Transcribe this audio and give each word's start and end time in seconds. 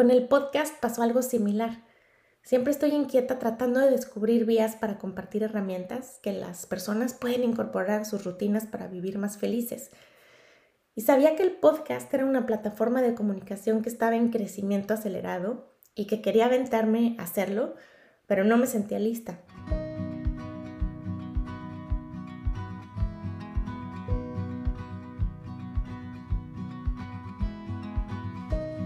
Con 0.00 0.10
el 0.10 0.28
podcast 0.28 0.80
pasó 0.80 1.02
algo 1.02 1.20
similar. 1.20 1.84
Siempre 2.40 2.72
estoy 2.72 2.92
inquieta 2.92 3.38
tratando 3.38 3.80
de 3.80 3.90
descubrir 3.90 4.46
vías 4.46 4.74
para 4.74 4.96
compartir 4.96 5.42
herramientas 5.42 6.20
que 6.22 6.32
las 6.32 6.64
personas 6.64 7.12
pueden 7.12 7.44
incorporar 7.44 8.00
a 8.00 8.04
sus 8.06 8.24
rutinas 8.24 8.64
para 8.64 8.86
vivir 8.86 9.18
más 9.18 9.36
felices. 9.36 9.90
Y 10.94 11.02
sabía 11.02 11.36
que 11.36 11.42
el 11.42 11.52
podcast 11.52 12.14
era 12.14 12.24
una 12.24 12.46
plataforma 12.46 13.02
de 13.02 13.14
comunicación 13.14 13.82
que 13.82 13.90
estaba 13.90 14.16
en 14.16 14.30
crecimiento 14.30 14.94
acelerado 14.94 15.70
y 15.94 16.06
que 16.06 16.22
quería 16.22 16.46
aventarme 16.46 17.14
a 17.18 17.24
hacerlo, 17.24 17.74
pero 18.26 18.42
no 18.42 18.56
me 18.56 18.66
sentía 18.66 18.98
lista. 18.98 19.42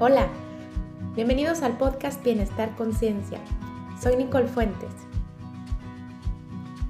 Hola, 0.00 0.28
bienvenidos 1.14 1.62
al 1.62 1.78
podcast 1.78 2.24
Bienestar 2.24 2.74
Conciencia. 2.74 3.40
Soy 4.02 4.16
Nicole 4.16 4.48
Fuentes. 4.48 4.90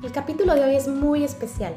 El 0.03 0.13
capítulo 0.13 0.55
de 0.55 0.65
hoy 0.65 0.77
es 0.77 0.89
muy 0.89 1.25
especial. 1.25 1.75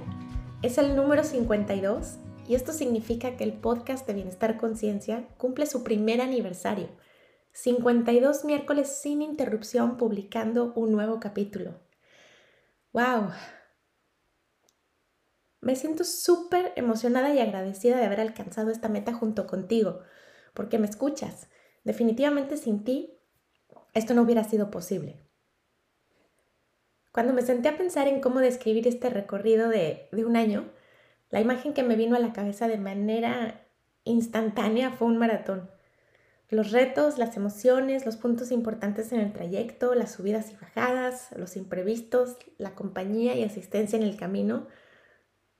Es 0.61 0.77
el 0.77 0.95
número 0.95 1.25
52 1.25 2.15
y 2.47 2.55
esto 2.55 2.71
significa 2.71 3.35
que 3.35 3.43
el 3.43 3.51
podcast 3.51 4.07
de 4.07 4.13
Bienestar 4.13 4.57
Conciencia 4.57 5.27
cumple 5.37 5.65
su 5.65 5.83
primer 5.83 6.21
aniversario. 6.21 6.87
52 7.51 8.45
miércoles 8.45 8.97
sin 9.01 9.21
interrupción 9.21 9.97
publicando 9.97 10.71
un 10.75 10.93
nuevo 10.93 11.19
capítulo. 11.19 11.81
¡Wow! 12.93 13.31
Me 15.59 15.75
siento 15.75 16.05
súper 16.05 16.71
emocionada 16.77 17.33
y 17.33 17.39
agradecida 17.39 17.97
de 17.97 18.05
haber 18.05 18.21
alcanzado 18.21 18.71
esta 18.71 18.87
meta 18.87 19.11
junto 19.11 19.47
contigo 19.47 19.99
porque 20.53 20.79
me 20.79 20.87
escuchas. 20.87 21.49
Definitivamente 21.87 22.57
sin 22.57 22.83
ti, 22.83 23.17
esto 23.93 24.13
no 24.13 24.23
hubiera 24.23 24.43
sido 24.43 24.69
posible. 24.69 25.21
Cuando 27.13 27.31
me 27.31 27.41
senté 27.43 27.69
a 27.69 27.77
pensar 27.77 28.09
en 28.09 28.19
cómo 28.19 28.41
describir 28.41 28.89
este 28.89 29.09
recorrido 29.09 29.69
de, 29.69 30.09
de 30.11 30.25
un 30.25 30.35
año, 30.35 30.65
la 31.29 31.39
imagen 31.39 31.73
que 31.73 31.83
me 31.83 31.95
vino 31.95 32.17
a 32.17 32.19
la 32.19 32.33
cabeza 32.33 32.67
de 32.67 32.77
manera 32.77 33.65
instantánea 34.03 34.91
fue 34.91 35.07
un 35.07 35.17
maratón. 35.17 35.71
Los 36.49 36.73
retos, 36.73 37.17
las 37.17 37.37
emociones, 37.37 38.05
los 38.05 38.17
puntos 38.17 38.51
importantes 38.51 39.13
en 39.13 39.21
el 39.21 39.31
trayecto, 39.31 39.95
las 39.95 40.11
subidas 40.11 40.51
y 40.51 40.57
bajadas, 40.57 41.29
los 41.37 41.55
imprevistos, 41.55 42.35
la 42.57 42.75
compañía 42.75 43.33
y 43.35 43.45
asistencia 43.45 43.95
en 43.95 44.03
el 44.03 44.17
camino, 44.17 44.67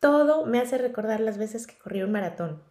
todo 0.01 0.45
me 0.45 0.59
hace 0.59 0.77
recordar 0.77 1.21
las 1.21 1.37
veces 1.37 1.67
que 1.67 1.77
corrí 1.77 2.03
un 2.03 2.11
maratón. 2.11 2.66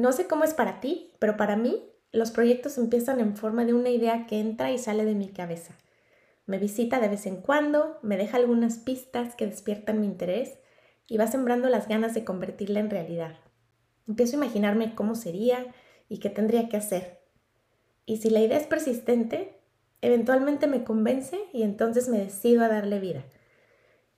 No 0.00 0.12
sé 0.12 0.26
cómo 0.26 0.44
es 0.44 0.54
para 0.54 0.80
ti, 0.80 1.12
pero 1.18 1.36
para 1.36 1.56
mí 1.56 1.84
los 2.10 2.30
proyectos 2.30 2.78
empiezan 2.78 3.20
en 3.20 3.36
forma 3.36 3.66
de 3.66 3.74
una 3.74 3.90
idea 3.90 4.26
que 4.26 4.40
entra 4.40 4.72
y 4.72 4.78
sale 4.78 5.04
de 5.04 5.14
mi 5.14 5.28
cabeza. 5.28 5.74
Me 6.46 6.56
visita 6.56 7.00
de 7.00 7.08
vez 7.08 7.26
en 7.26 7.42
cuando, 7.42 7.98
me 8.00 8.16
deja 8.16 8.38
algunas 8.38 8.78
pistas 8.78 9.34
que 9.34 9.46
despiertan 9.46 10.00
mi 10.00 10.06
interés 10.06 10.58
y 11.06 11.18
va 11.18 11.26
sembrando 11.26 11.68
las 11.68 11.86
ganas 11.86 12.14
de 12.14 12.24
convertirla 12.24 12.80
en 12.80 12.88
realidad. 12.88 13.40
Empiezo 14.08 14.36
a 14.36 14.42
imaginarme 14.42 14.94
cómo 14.94 15.14
sería 15.14 15.66
y 16.08 16.16
qué 16.16 16.30
tendría 16.30 16.70
que 16.70 16.78
hacer. 16.78 17.20
Y 18.06 18.16
si 18.16 18.30
la 18.30 18.40
idea 18.40 18.56
es 18.56 18.66
persistente, 18.66 19.60
eventualmente 20.00 20.66
me 20.66 20.82
convence 20.82 21.38
y 21.52 21.62
entonces 21.62 22.08
me 22.08 22.20
decido 22.20 22.64
a 22.64 22.68
darle 22.68 23.00
vida. 23.00 23.22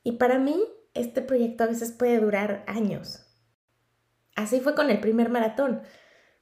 Y 0.05 0.13
para 0.13 0.39
mí, 0.39 0.63
este 0.95 1.23
proyecto 1.23 1.65
a 1.65 1.67
veces 1.67 1.91
puede 1.91 2.21
durar 2.21 2.63
años, 2.69 3.32
Así 4.35 4.61
fue 4.61 4.75
con 4.75 4.91
el 4.91 5.01
primer 5.01 5.29
maratón. 5.29 5.83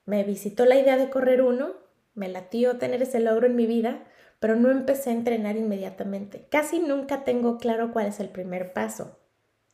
Me 0.07 0.25
visitó 0.25 0.65
la 0.65 0.79
idea 0.79 0.97
de 0.97 1.11
correr 1.11 1.43
uno, 1.43 1.75
me 2.15 2.29
latió 2.29 2.79
tener 2.79 3.03
ese 3.03 3.21
logro 3.21 3.47
en 3.47 3.57
mi 3.57 3.67
vida, 3.67 4.05
pero 4.39 4.57
no 4.57 4.71
empecé 4.71 5.11
a 5.11 5.15
entrenar 5.15 5.57
inmediatamente. 5.57 6.47
Casi 6.51 6.79
nunca 6.81 7.25
tengo 7.25 7.59
claro 7.59 7.93
cuál 7.93 8.07
es 8.07 8.21
el 8.21 8.29
primer 8.29 8.73
paso. 8.73 9.19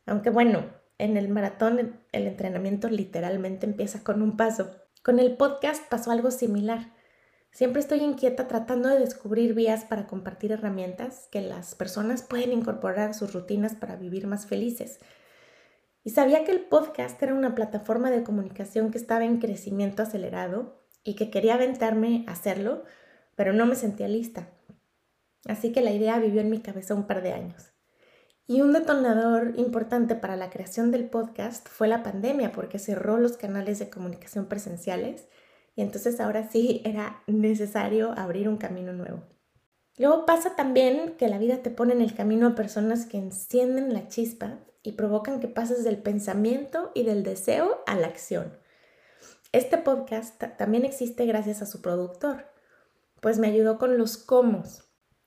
Aunque 0.05 0.29
bueno, 0.29 0.65
en 0.97 1.17
el 1.17 1.29
maratón 1.29 1.99
el 2.11 2.27
entrenamiento 2.27 2.89
literalmente 2.89 3.65
empieza 3.65 4.03
con 4.03 4.21
un 4.21 4.35
paso. 4.35 4.71
Con 5.03 5.19
el 5.19 5.37
podcast 5.37 5.87
pasó 5.89 6.11
algo 6.11 6.31
similar. 6.31 6.93
Siempre 7.51 7.79
estoy 7.79 7.99
inquieta 7.99 8.47
tratando 8.47 8.89
de 8.89 8.99
descubrir 8.99 9.53
vías 9.53 9.85
para 9.85 10.05
compartir 10.05 10.51
herramientas 10.51 11.27
que 11.31 11.41
las 11.41 11.75
personas 11.75 12.21
pueden 12.21 12.51
incorporar 12.51 13.09
a 13.09 13.13
sus 13.13 13.33
rutinas 13.33 13.73
para 13.73 13.95
vivir 13.95 14.27
más 14.27 14.45
felices. 14.45 14.99
Y 16.07 16.11
sabía 16.11 16.45
que 16.45 16.51
el 16.51 16.61
podcast 16.61 17.21
era 17.21 17.33
una 17.33 17.53
plataforma 17.53 18.09
de 18.11 18.23
comunicación 18.23 18.91
que 18.91 18.97
estaba 18.97 19.25
en 19.25 19.39
crecimiento 19.39 20.03
acelerado 20.03 20.81
y 21.03 21.15
que 21.15 21.29
quería 21.29 21.55
aventarme 21.55 22.23
a 22.27 22.31
hacerlo, 22.31 22.85
pero 23.35 23.51
no 23.51 23.65
me 23.65 23.75
sentía 23.75 24.07
lista. 24.07 24.47
Así 25.49 25.73
que 25.73 25.81
la 25.81 25.91
idea 25.91 26.17
vivió 26.17 26.39
en 26.39 26.49
mi 26.49 26.61
cabeza 26.61 26.95
un 26.95 27.07
par 27.07 27.21
de 27.23 27.33
años. 27.33 27.73
Y 28.47 28.61
un 28.61 28.71
detonador 28.71 29.55
importante 29.57 30.15
para 30.15 30.37
la 30.37 30.49
creación 30.49 30.91
del 30.91 31.09
podcast 31.09 31.67
fue 31.67 31.89
la 31.89 32.03
pandemia, 32.03 32.53
porque 32.53 32.79
cerró 32.79 33.17
los 33.17 33.35
canales 33.35 33.77
de 33.77 33.89
comunicación 33.89 34.45
presenciales 34.45 35.27
y 35.75 35.81
entonces 35.81 36.21
ahora 36.21 36.49
sí 36.49 36.81
era 36.85 37.21
necesario 37.27 38.13
abrir 38.17 38.47
un 38.47 38.55
camino 38.55 38.93
nuevo. 38.93 39.23
Luego 39.97 40.25
pasa 40.25 40.55
también 40.55 41.17
que 41.17 41.27
la 41.27 41.37
vida 41.37 41.57
te 41.57 41.69
pone 41.69 41.91
en 41.91 41.99
el 41.99 42.15
camino 42.15 42.47
a 42.47 42.55
personas 42.55 43.05
que 43.05 43.17
encienden 43.17 43.93
la 43.93 44.07
chispa 44.07 44.59
y 44.87 44.93
provocan 44.93 45.41
que 45.41 45.49
pases 45.49 45.83
del 45.83 45.97
pensamiento 45.97 46.93
y 46.95 47.03
del 47.03 47.21
deseo 47.21 47.83
a 47.87 47.97
la 47.97 48.07
acción. 48.07 48.57
Este 49.51 49.77
podcast 49.77 50.41
también 50.57 50.85
existe 50.85 51.25
gracias 51.25 51.61
a 51.61 51.65
su 51.65 51.81
productor, 51.81 52.45
pues 53.19 53.37
me 53.37 53.47
ayudó 53.47 53.79
con 53.79 53.97
los 53.97 54.17
cómo. 54.17 54.63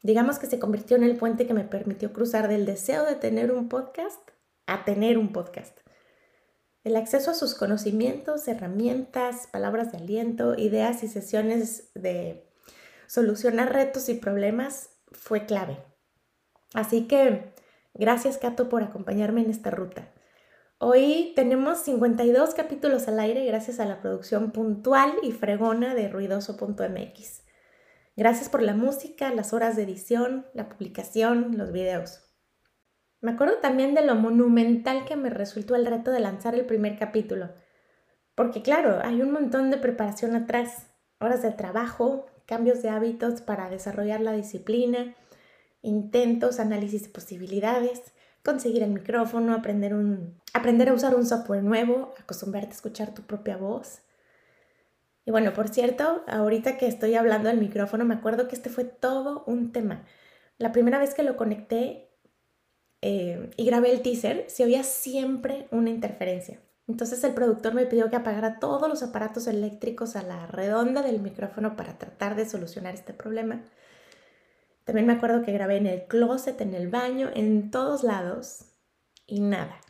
Digamos 0.03 0.39
que 0.39 0.47
se 0.47 0.59
convirtió 0.59 0.97
en 0.97 1.05
el 1.05 1.19
puente 1.19 1.47
que 1.47 1.53
me 1.53 1.65
permitió 1.65 2.11
cruzar 2.15 2.49
del 2.49 2.65
deseo 2.65 3.05
de 3.05 3.17
tener 3.17 3.53
un 3.53 3.69
podcast 3.69 4.31
a 4.67 4.87
tener 4.87 5.19
un 5.19 5.31
podcast. 5.31 5.79
El 6.83 6.97
acceso 6.97 7.31
a 7.31 7.35
sus 7.35 7.55
conocimientos, 7.55 8.49
herramientas, 8.49 9.47
palabras 9.47 9.93
de 9.93 9.99
aliento, 9.99 10.55
ideas 10.57 11.03
y 11.03 11.09
sesiones 11.09 11.91
de 11.95 12.51
solucionar 13.07 13.75
retos 13.75 14.09
y 14.09 14.15
problemas 14.15 14.89
fue 15.13 15.45
clave. 15.45 15.85
Así 16.73 17.07
que 17.07 17.53
Gracias, 18.01 18.39
Cato, 18.39 18.71
por 18.71 18.83
acompañarme 18.83 19.43
en 19.43 19.51
esta 19.51 19.71
ruta. 19.71 20.09
Hoy 20.79 21.35
tenemos 21.37 21.81
52 21.81 22.55
capítulos 22.55 23.07
al 23.09 23.21
aire 23.21 23.45
gracias 23.45 23.79
a 23.79 23.85
la 23.85 24.01
producción 24.01 24.53
puntual 24.53 25.13
y 25.23 25.33
fregona 25.33 25.95
de 25.95 26.09
ruidoso.mx. 26.09 27.43
Gracias 28.17 28.49
por 28.49 28.63
la 28.63 28.73
música, 28.73 29.35
las 29.35 29.53
horas 29.53 29.77
de 29.77 29.83
edición, 29.83 30.47
la 30.55 30.71
publicación, 30.71 31.59
los 31.59 31.73
videos. 31.73 32.23
Me 33.21 33.33
acuerdo 33.33 33.59
también 33.59 33.93
de 33.93 34.07
lo 34.07 34.15
monumental 34.15 35.05
que 35.05 35.17
me 35.17 35.29
resultó 35.29 35.75
el 35.75 35.85
reto 35.85 36.11
de 36.11 36.21
lanzar 36.21 36.55
el 36.55 36.65
primer 36.65 36.99
capítulo. 36.99 37.51
Porque 38.35 38.63
claro, 38.63 39.01
hay 39.05 39.21
un 39.21 39.31
montón 39.31 39.71
de 39.71 39.77
preparación 39.77 40.35
atrás, 40.35 40.87
horas 41.19 41.43
de 41.43 41.51
trabajo, 41.51 42.25
cambios 42.47 42.81
de 42.81 42.89
hábitos 42.89 43.43
para 43.43 43.69
desarrollar 43.69 44.23
la 44.23 44.33
disciplina, 44.33 45.15
intentos, 45.83 46.61
análisis 46.61 47.05
de 47.05 47.09
posibilidades, 47.11 48.01
conseguir 48.45 48.83
el 48.83 48.91
micrófono, 48.91 49.55
aprender, 49.55 49.95
un, 49.95 50.41
aprender 50.53 50.89
a 50.89 50.95
usar 50.95 51.15
un 51.15 51.27
software 51.27 51.63
nuevo, 51.63 52.15
acostumbrarte 52.19 52.71
a 52.71 52.75
escuchar 52.75 53.15
tu 53.15 53.23
propia 53.23 53.57
voz. 53.57 54.03
Y 55.25 55.31
bueno, 55.31 55.53
por 55.53 55.69
cierto, 55.69 56.25
ahorita 56.27 56.79
que 56.79 56.87
estoy 56.87 57.15
hablando 57.15 57.49
del 57.49 57.59
micrófono, 57.59 58.05
me 58.05 58.15
acuerdo 58.15 58.49
que 58.49 58.57
este 58.57 58.71
fue 58.71 58.85
todo 58.85 59.45
un 59.47 59.73
tema. 59.73 60.05
La 60.59 60.73
primera 60.73 60.99
vez 60.99 61.15
que 61.15 61.23
lo 61.23 61.37
conecté 61.37 62.11
eh, 63.03 63.51
y 63.57 63.65
grabé 63.65 63.93
el 63.93 64.03
teaser, 64.03 64.45
se 64.49 64.65
oía 64.65 64.83
siempre 64.83 65.69
una 65.71 65.91
interferencia. 65.91 66.61
Entonces 66.89 67.23
el 67.23 67.35
productor 67.35 67.75
me 67.75 67.87
pidió 67.87 68.11
que 68.11 68.17
apagara 68.17 68.59
todos 68.59 68.89
los 68.89 69.03
aparatos 69.03 69.47
eléctricos 69.47 70.17
a 70.17 70.23
la 70.23 70.47
redonda 70.47 71.03
del 71.03 71.21
micrófono 71.21 71.77
para 71.77 71.97
tratar 71.99 72.35
de 72.35 72.49
solucionar 72.49 72.95
este 72.95 73.15
problema. 73.15 73.63
También 74.91 75.07
me 75.07 75.13
acuerdo 75.13 75.45
que 75.45 75.53
grabé 75.53 75.77
en 75.77 75.87
el 75.87 76.09
closet, 76.09 76.61
en 76.61 76.75
el 76.75 76.89
baño, 76.89 77.31
en 77.33 77.71
todos 77.71 78.03
lados 78.03 78.65
y 79.25 79.39
nada. 79.39 79.81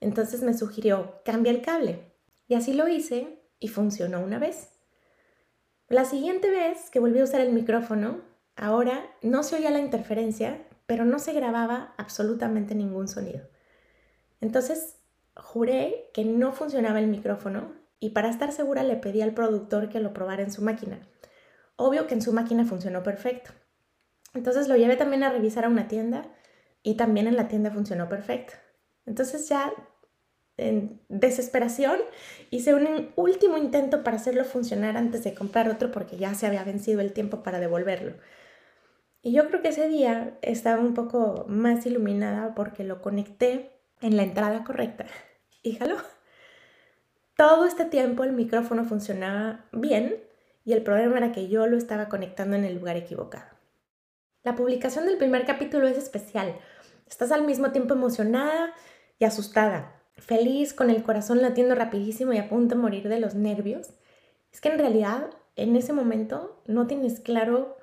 Entonces 0.00 0.42
me 0.42 0.54
sugirió, 0.54 1.20
cambia 1.26 1.52
el 1.52 1.60
cable. 1.60 2.10
Y 2.48 2.54
así 2.54 2.72
lo 2.72 2.88
hice 2.88 3.42
y 3.58 3.68
funcionó 3.68 4.22
una 4.22 4.38
vez. 4.38 4.70
La 5.88 6.06
siguiente 6.06 6.48
vez 6.48 6.88
que 6.88 7.00
volví 7.00 7.18
a 7.18 7.24
usar 7.24 7.42
el 7.42 7.52
micrófono, 7.52 8.22
ahora 8.56 9.04
no 9.20 9.42
se 9.42 9.56
oía 9.56 9.70
la 9.70 9.80
interferencia, 9.80 10.64
pero 10.86 11.04
no 11.04 11.18
se 11.18 11.34
grababa 11.34 11.92
absolutamente 11.98 12.74
ningún 12.74 13.08
sonido. 13.08 13.46
Entonces 14.40 15.00
juré 15.36 16.08
que 16.14 16.24
no 16.24 16.52
funcionaba 16.52 16.98
el 16.98 17.08
micrófono 17.08 17.74
y 18.00 18.08
para 18.12 18.30
estar 18.30 18.52
segura 18.52 18.84
le 18.84 18.96
pedí 18.96 19.20
al 19.20 19.34
productor 19.34 19.90
que 19.90 20.00
lo 20.00 20.14
probara 20.14 20.42
en 20.42 20.50
su 20.50 20.62
máquina. 20.62 21.06
Obvio 21.76 22.06
que 22.06 22.14
en 22.14 22.22
su 22.22 22.32
máquina 22.32 22.64
funcionó 22.64 23.02
perfecto. 23.02 23.50
Entonces 24.34 24.68
lo 24.68 24.76
llevé 24.76 24.96
también 24.96 25.22
a 25.22 25.30
revisar 25.30 25.64
a 25.64 25.68
una 25.68 25.88
tienda 25.88 26.26
y 26.82 26.96
también 26.96 27.26
en 27.26 27.36
la 27.36 27.48
tienda 27.48 27.70
funcionó 27.70 28.08
perfecto. 28.08 28.54
Entonces 29.06 29.48
ya 29.48 29.72
en 30.56 31.00
desesperación 31.08 31.98
hice 32.50 32.74
un 32.74 33.12
último 33.16 33.56
intento 33.56 34.04
para 34.04 34.16
hacerlo 34.16 34.44
funcionar 34.44 34.96
antes 34.96 35.24
de 35.24 35.34
comprar 35.34 35.68
otro 35.68 35.90
porque 35.90 36.16
ya 36.16 36.34
se 36.34 36.46
había 36.46 36.64
vencido 36.64 37.00
el 37.00 37.12
tiempo 37.12 37.42
para 37.42 37.60
devolverlo. 37.60 38.14
Y 39.22 39.32
yo 39.32 39.48
creo 39.48 39.62
que 39.62 39.68
ese 39.68 39.88
día 39.88 40.38
estaba 40.42 40.80
un 40.80 40.94
poco 40.94 41.46
más 41.48 41.86
iluminada 41.86 42.54
porque 42.54 42.84
lo 42.84 43.00
conecté 43.00 43.70
en 44.00 44.16
la 44.16 44.22
entrada 44.22 44.64
correcta. 44.64 45.06
Y 45.62 45.78
Todo 47.36 47.64
este 47.64 47.86
tiempo 47.86 48.22
el 48.22 48.32
micrófono 48.32 48.84
funcionaba 48.84 49.64
bien 49.72 50.22
y 50.64 50.74
el 50.74 50.82
problema 50.82 51.16
era 51.16 51.32
que 51.32 51.48
yo 51.48 51.66
lo 51.66 51.78
estaba 51.78 52.10
conectando 52.10 52.54
en 52.54 52.64
el 52.64 52.74
lugar 52.74 52.96
equivocado. 52.96 53.53
La 54.44 54.56
publicación 54.56 55.06
del 55.06 55.16
primer 55.16 55.46
capítulo 55.46 55.88
es 55.88 55.96
especial. 55.96 56.54
Estás 57.08 57.32
al 57.32 57.46
mismo 57.46 57.72
tiempo 57.72 57.94
emocionada 57.94 58.74
y 59.18 59.24
asustada, 59.24 60.02
feliz, 60.18 60.74
con 60.74 60.90
el 60.90 61.02
corazón 61.02 61.40
latiendo 61.40 61.74
rapidísimo 61.74 62.34
y 62.34 62.36
a 62.36 62.50
punto 62.50 62.74
de 62.74 62.82
morir 62.82 63.08
de 63.08 63.18
los 63.18 63.34
nervios. 63.34 63.94
Es 64.52 64.60
que 64.60 64.68
en 64.68 64.78
realidad 64.78 65.30
en 65.56 65.76
ese 65.76 65.94
momento 65.94 66.62
no 66.66 66.86
tienes 66.86 67.20
claro 67.20 67.78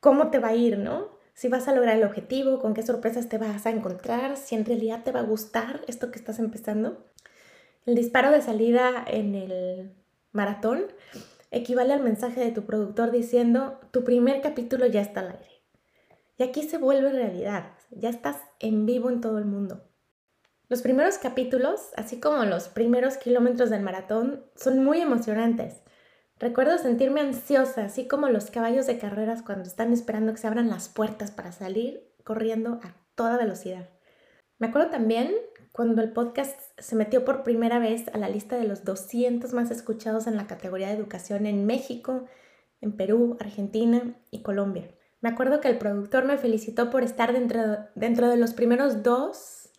cómo 0.00 0.30
te 0.30 0.38
va 0.38 0.48
a 0.48 0.54
ir, 0.54 0.78
¿no? 0.78 1.10
Si 1.34 1.48
vas 1.48 1.68
a 1.68 1.74
lograr 1.74 1.98
el 1.98 2.04
objetivo, 2.04 2.58
con 2.58 2.72
qué 2.72 2.82
sorpresas 2.82 3.28
te 3.28 3.36
vas 3.36 3.66
a 3.66 3.70
encontrar, 3.70 4.38
si 4.38 4.54
en 4.54 4.64
realidad 4.64 5.02
te 5.04 5.12
va 5.12 5.20
a 5.20 5.24
gustar 5.24 5.82
esto 5.88 6.10
que 6.10 6.18
estás 6.18 6.38
empezando. 6.38 7.04
El 7.84 7.96
disparo 7.96 8.30
de 8.30 8.40
salida 8.40 9.04
en 9.06 9.34
el 9.34 9.92
maratón 10.32 10.86
equivale 11.50 11.92
al 11.92 12.02
mensaje 12.02 12.40
de 12.40 12.50
tu 12.50 12.64
productor 12.64 13.10
diciendo, 13.10 13.78
tu 13.90 14.04
primer 14.04 14.40
capítulo 14.40 14.86
ya 14.86 15.02
está 15.02 15.20
al 15.20 15.32
aire. 15.32 15.51
Y 16.38 16.42
aquí 16.42 16.62
se 16.62 16.78
vuelve 16.78 17.12
realidad, 17.12 17.72
ya 17.90 18.08
estás 18.08 18.36
en 18.58 18.86
vivo 18.86 19.10
en 19.10 19.20
todo 19.20 19.38
el 19.38 19.44
mundo. 19.44 19.82
Los 20.68 20.80
primeros 20.80 21.18
capítulos, 21.18 21.90
así 21.96 22.18
como 22.18 22.44
los 22.44 22.68
primeros 22.68 23.18
kilómetros 23.18 23.68
del 23.68 23.82
maratón, 23.82 24.46
son 24.56 24.82
muy 24.82 25.00
emocionantes. 25.00 25.82
Recuerdo 26.38 26.78
sentirme 26.78 27.20
ansiosa, 27.20 27.84
así 27.84 28.08
como 28.08 28.28
los 28.28 28.50
caballos 28.50 28.86
de 28.86 28.98
carreras 28.98 29.42
cuando 29.42 29.64
están 29.64 29.92
esperando 29.92 30.32
que 30.32 30.38
se 30.38 30.46
abran 30.46 30.70
las 30.70 30.88
puertas 30.88 31.30
para 31.30 31.52
salir 31.52 32.14
corriendo 32.24 32.80
a 32.82 32.96
toda 33.14 33.36
velocidad. 33.36 33.90
Me 34.58 34.68
acuerdo 34.68 34.90
también 34.90 35.34
cuando 35.72 36.02
el 36.02 36.12
podcast 36.12 36.58
se 36.78 36.96
metió 36.96 37.24
por 37.24 37.42
primera 37.42 37.78
vez 37.78 38.08
a 38.08 38.18
la 38.18 38.28
lista 38.28 38.56
de 38.56 38.66
los 38.66 38.84
200 38.84 39.52
más 39.52 39.70
escuchados 39.70 40.26
en 40.26 40.36
la 40.36 40.46
categoría 40.46 40.88
de 40.88 40.94
educación 40.94 41.46
en 41.46 41.66
México, 41.66 42.24
en 42.80 42.96
Perú, 42.96 43.36
Argentina 43.40 44.16
y 44.30 44.42
Colombia. 44.42 44.88
Me 45.22 45.28
acuerdo 45.28 45.60
que 45.60 45.68
el 45.68 45.78
productor 45.78 46.24
me 46.24 46.36
felicitó 46.36 46.90
por 46.90 47.04
estar 47.04 47.32
dentro, 47.32 47.78
dentro 47.94 48.28
de 48.28 48.36
los 48.36 48.52
primeros 48.54 49.04
dos 49.04 49.70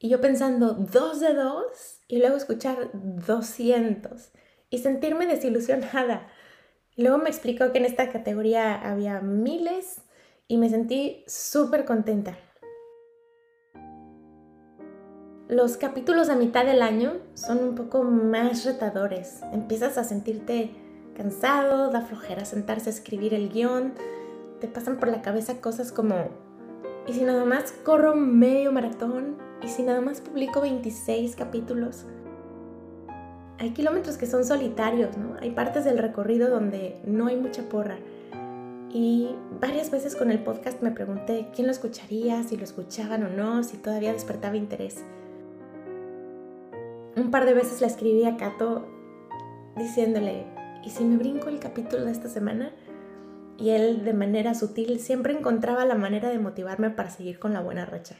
y 0.00 0.08
yo 0.08 0.20
pensando, 0.20 0.74
dos 0.74 1.20
de 1.20 1.32
dos 1.32 2.02
y 2.08 2.18
luego 2.18 2.36
escuchar 2.36 2.90
200 2.92 4.32
y 4.68 4.78
sentirme 4.78 5.26
desilusionada. 5.26 6.26
Luego 6.96 7.18
me 7.18 7.28
explicó 7.28 7.70
que 7.70 7.78
en 7.78 7.84
esta 7.84 8.10
categoría 8.10 8.74
había 8.74 9.20
miles 9.20 10.02
y 10.48 10.56
me 10.56 10.68
sentí 10.68 11.24
súper 11.28 11.84
contenta. 11.84 12.36
Los 15.46 15.76
capítulos 15.76 16.28
a 16.30 16.34
mitad 16.34 16.66
del 16.66 16.82
año 16.82 17.20
son 17.34 17.58
un 17.58 17.74
poco 17.76 18.02
más 18.02 18.64
retadores. 18.64 19.40
Empiezas 19.52 19.98
a 19.98 20.04
sentirte 20.04 20.72
cansado, 21.16 21.90
da 21.90 22.00
flojera 22.00 22.44
sentarse 22.44 22.90
a 22.90 22.92
escribir 22.92 23.34
el 23.34 23.48
guion, 23.48 23.94
te 24.60 24.68
pasan 24.68 24.98
por 24.98 25.08
la 25.08 25.22
cabeza 25.22 25.60
cosas 25.60 25.92
como, 25.92 26.14
¿y 27.06 27.12
si 27.12 27.22
nada 27.22 27.44
más 27.44 27.72
corro 27.84 28.14
medio 28.14 28.72
maratón? 28.72 29.36
¿Y 29.62 29.68
si 29.68 29.82
nada 29.82 30.00
más 30.00 30.20
publico 30.20 30.60
26 30.60 31.36
capítulos? 31.36 32.04
hay 33.58 33.70
kilómetros 33.70 34.16
que 34.16 34.26
son 34.26 34.44
solitarios, 34.44 35.16
¿no? 35.16 35.36
Hay 35.40 35.50
partes 35.50 35.84
del 35.84 35.98
recorrido 35.98 36.48
donde 36.48 36.96
no 37.04 37.26
hay 37.26 37.36
mucha 37.36 37.62
porra. 37.62 37.98
Y 38.90 39.30
varias 39.60 39.90
veces 39.90 40.14
con 40.14 40.30
el 40.30 40.38
podcast 40.38 40.80
me 40.80 40.92
pregunté 40.92 41.48
quién 41.54 41.66
lo 41.66 41.72
escucharía, 41.72 42.42
si 42.44 42.56
lo 42.56 42.64
escuchaban 42.64 43.24
o 43.24 43.28
no, 43.28 43.64
si 43.64 43.76
todavía 43.76 44.12
despertaba 44.12 44.56
interés. 44.56 45.02
Un 47.16 47.30
par 47.30 47.46
de 47.46 47.54
veces 47.54 47.80
le 47.80 47.88
escribí 47.88 48.24
a 48.24 48.36
Cato 48.36 48.86
diciéndole, 49.76 50.46
¿y 50.84 50.90
si 50.90 51.04
me 51.04 51.16
brinco 51.16 51.48
el 51.48 51.58
capítulo 51.58 52.04
de 52.04 52.12
esta 52.12 52.28
semana? 52.28 52.72
Y 53.58 53.70
él 53.70 54.04
de 54.04 54.14
manera 54.14 54.54
sutil 54.54 55.00
siempre 55.00 55.36
encontraba 55.36 55.84
la 55.84 55.96
manera 55.96 56.30
de 56.30 56.38
motivarme 56.38 56.90
para 56.90 57.10
seguir 57.10 57.40
con 57.40 57.52
la 57.52 57.60
buena 57.60 57.84
racha. 57.84 58.16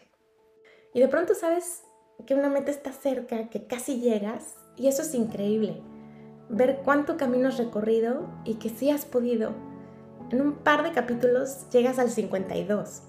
Y 0.92 1.00
de 1.00 1.08
pronto 1.08 1.34
sabes 1.34 1.84
que 2.26 2.34
una 2.34 2.48
meta 2.48 2.72
está 2.72 2.92
cerca, 2.92 3.48
que 3.48 3.66
casi 3.66 4.00
llegas 4.00 4.56
y 4.76 4.88
eso 4.88 5.02
es 5.02 5.14
increíble, 5.14 5.80
ver 6.48 6.80
cuánto 6.84 7.16
camino 7.16 7.48
has 7.48 7.58
recorrido 7.58 8.26
y 8.44 8.54
que 8.54 8.68
sí 8.68 8.90
has 8.90 9.04
podido. 9.04 9.52
En 10.30 10.42
un 10.42 10.54
par 10.54 10.82
de 10.82 10.92
capítulos 10.92 11.68
llegas 11.70 11.98
al 11.98 12.10
52. 12.10 13.02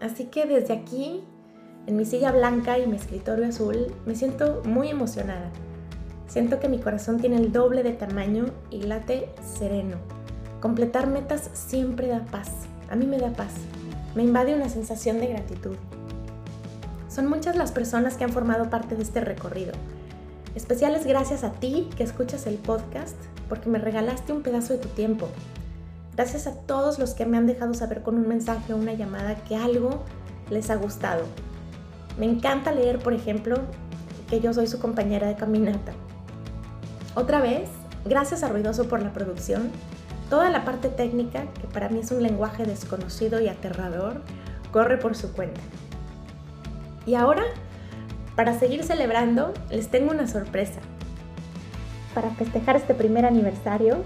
Así 0.00 0.26
que 0.26 0.44
desde 0.44 0.74
aquí, 0.74 1.24
en 1.86 1.96
mi 1.96 2.04
silla 2.04 2.32
blanca 2.32 2.78
y 2.78 2.86
mi 2.86 2.96
escritorio 2.96 3.46
azul, 3.46 3.94
me 4.04 4.14
siento 4.14 4.62
muy 4.64 4.88
emocionada. 4.88 5.50
Siento 6.26 6.58
que 6.58 6.68
mi 6.68 6.78
corazón 6.78 7.20
tiene 7.20 7.36
el 7.36 7.52
doble 7.52 7.82
de 7.82 7.92
tamaño 7.92 8.46
y 8.70 8.82
late 8.82 9.28
sereno. 9.42 10.23
Completar 10.64 11.08
metas 11.08 11.50
siempre 11.52 12.06
da 12.06 12.20
paz. 12.20 12.48
A 12.90 12.96
mí 12.96 13.04
me 13.04 13.18
da 13.18 13.34
paz. 13.34 13.52
Me 14.14 14.22
invade 14.22 14.54
una 14.54 14.70
sensación 14.70 15.20
de 15.20 15.26
gratitud. 15.26 15.76
Son 17.06 17.26
muchas 17.26 17.54
las 17.56 17.70
personas 17.70 18.16
que 18.16 18.24
han 18.24 18.32
formado 18.32 18.70
parte 18.70 18.96
de 18.96 19.02
este 19.02 19.20
recorrido 19.20 19.74
Especiales 20.54 21.04
gracias 21.04 21.44
a 21.44 21.52
ti 21.52 21.90
que 21.98 22.02
escuchas 22.02 22.46
el 22.46 22.54
podcast 22.54 23.14
porque 23.50 23.68
me 23.68 23.78
regalaste 23.78 24.32
un 24.32 24.40
pedazo 24.40 24.72
de 24.72 24.78
tu 24.78 24.88
tiempo. 24.88 25.28
Gracias 26.16 26.46
a 26.46 26.54
todos 26.54 26.98
los 26.98 27.12
que 27.12 27.26
me 27.26 27.36
han 27.36 27.46
dejado 27.46 27.74
saber 27.74 28.02
con 28.02 28.16
un 28.16 28.26
mensaje 28.26 28.72
o 28.72 28.78
una 28.78 28.94
llamada 28.94 29.34
que 29.44 29.56
algo 29.56 30.02
les 30.48 30.70
ha 30.70 30.76
gustado. 30.76 31.26
Me 32.18 32.24
encanta 32.24 32.72
leer, 32.72 33.00
por 33.00 33.12
ejemplo, 33.12 33.58
que 34.30 34.40
yo 34.40 34.54
soy 34.54 34.66
su 34.66 34.78
compañera 34.78 35.28
de 35.28 35.36
caminata. 35.36 35.92
Otra 37.14 37.42
vez, 37.42 37.68
gracias 38.06 38.42
a 38.42 38.48
Ruidoso 38.48 38.88
por 38.88 39.02
la 39.02 39.12
producción. 39.12 39.70
Toda 40.30 40.50
la 40.50 40.64
parte 40.64 40.88
técnica, 40.88 41.46
que 41.60 41.66
para 41.66 41.88
mí 41.88 42.00
es 42.00 42.10
un 42.10 42.22
lenguaje 42.22 42.64
desconocido 42.64 43.40
y 43.40 43.48
aterrador, 43.48 44.22
corre 44.72 44.96
por 44.96 45.14
su 45.14 45.32
cuenta. 45.32 45.60
Y 47.06 47.14
ahora 47.14 47.44
para 48.36 48.58
seguir 48.58 48.82
celebrando, 48.82 49.54
les 49.70 49.88
tengo 49.88 50.10
una 50.10 50.26
sorpresa. 50.26 50.80
Para 52.14 52.30
festejar 52.30 52.74
este 52.74 52.92
primer 52.92 53.24
aniversario, 53.26 53.98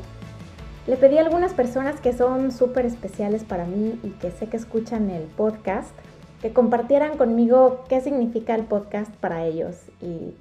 le 0.86 0.96
pedí 0.98 1.16
a 1.16 1.22
algunas 1.22 1.54
personas 1.54 1.98
que 2.00 2.12
son 2.12 2.52
súper 2.52 2.84
especiales 2.84 3.42
para 3.42 3.64
mí 3.64 3.98
y 4.02 4.10
que 4.10 4.30
sé 4.30 4.46
que 4.48 4.58
escuchan 4.58 5.08
el 5.08 5.22
podcast, 5.22 5.94
que 6.42 6.52
compartieran 6.52 7.16
conmigo 7.16 7.84
qué 7.88 8.02
significa 8.02 8.54
el 8.54 8.64
podcast 8.64 9.10
para 9.14 9.46
ellos 9.46 9.76
y, 10.02 10.34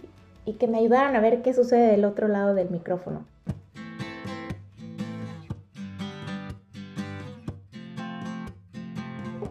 y 0.46 0.54
que 0.56 0.68
me 0.68 0.80
ayudaran 0.80 1.16
a 1.16 1.22
ver 1.22 1.42
qué 1.42 1.54
sucede 1.54 1.90
del 1.92 2.04
otro 2.04 2.28
lado 2.28 2.54
del 2.54 2.70
micrófono. 2.70 3.24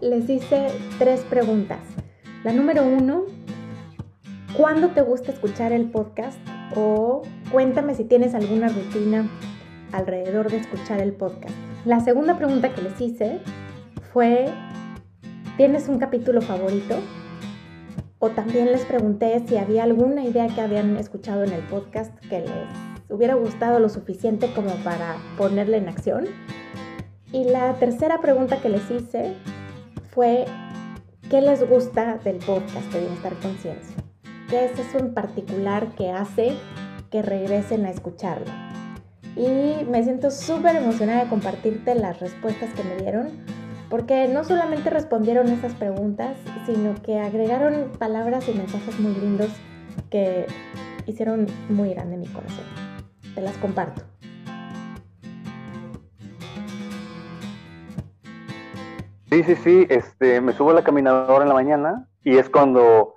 Les 0.07 0.31
hice 0.31 0.69
tres 1.01 1.23
preguntas. 1.23 1.81
La 2.45 2.53
número 2.53 2.85
uno 2.85 3.25
¿Cuándo 4.57 4.91
te 4.91 5.03
gusta 5.03 5.33
escuchar 5.33 5.73
el 5.73 5.91
podcast? 5.91 6.39
O 6.77 7.23
cuéntame 7.51 7.97
si 7.97 8.05
tienes 8.05 8.33
alguna 8.33 8.69
rutina 8.69 9.29
alrededor 9.91 10.49
de 10.49 10.59
escuchar 10.59 11.01
el 11.01 11.13
podcast. 11.13 11.53
La 11.85 11.99
segunda 11.99 12.39
pregunta 12.39 12.73
que 12.73 12.83
les 12.83 13.01
hice 13.01 13.41
fue, 14.13 14.47
¿tienes 15.57 15.89
un 15.89 15.99
capítulo 15.99 16.41
favorito? 16.41 16.95
O 18.21 18.31
también 18.31 18.67
les 18.67 18.85
pregunté 18.85 19.43
si 19.49 19.57
había 19.57 19.83
alguna 19.83 20.23
idea 20.23 20.47
que 20.47 20.61
habían 20.61 20.97
escuchado 20.99 21.43
en 21.43 21.53
el 21.53 21.63
podcast 21.63 22.17
que 22.29 22.43
les 22.43 23.11
hubiera 23.11 23.35
gustado 23.35 23.81
lo 23.81 23.89
suficiente 23.89 24.53
como 24.55 24.71
para 24.85 25.17
ponerle 25.37 25.79
en 25.79 25.89
acción. 25.89 26.27
Y 27.33 27.43
la 27.43 27.75
tercera 27.81 28.21
pregunta 28.21 28.63
que 28.63 28.69
les 28.69 28.89
hice 28.89 29.35
fue, 30.17 30.47
¿qué 31.29 31.43
les 31.43 31.69
gusta 31.69 32.17
del 32.25 32.39
podcast 32.39 32.91
de 32.91 33.01
Bienestar 33.01 33.35
Conciencia? 33.35 33.95
qué 34.49 34.65
es 34.65 34.79
eso 34.79 34.99
en 34.99 35.13
particular 35.13 35.95
que 35.95 36.11
hace 36.11 36.57
que 37.11 37.21
regresen 37.21 37.85
a 37.85 37.91
escucharlo. 37.91 38.47
Y 39.37 39.85
me 39.85 40.03
siento 40.05 40.31
súper 40.31 40.77
emocionada 40.77 41.25
de 41.25 41.29
compartirte 41.29 41.95
las 41.95 42.19
respuestas 42.19 42.73
que 42.73 42.83
me 42.83 42.97
dieron, 42.97 43.29
porque 43.91 44.27
no 44.27 44.43
solamente 44.43 44.89
respondieron 44.89 45.49
esas 45.49 45.75
preguntas, 45.75 46.39
sino 46.65 46.95
que 47.03 47.19
agregaron 47.19 47.93
palabras 47.99 48.49
y 48.49 48.55
mensajes 48.55 48.99
muy 48.99 49.15
lindos 49.21 49.51
que 50.09 50.47
hicieron 51.05 51.47
muy 51.69 51.91
grande 51.91 52.17
mi 52.17 52.27
corazón. 52.27 52.65
Te 53.35 53.43
las 53.43 53.59
comparto. 53.59 54.16
Sí, 59.37 59.43
sí, 59.43 59.57
sí, 59.57 59.87
este, 59.91 60.41
me 60.41 60.55
subo 60.55 60.71
a 60.71 60.73
la 60.73 60.83
caminadora 60.83 61.43
en 61.43 61.49
la 61.51 61.55
mañana 61.55 62.09
y 62.25 62.39
es 62.39 62.49
cuando 62.49 63.17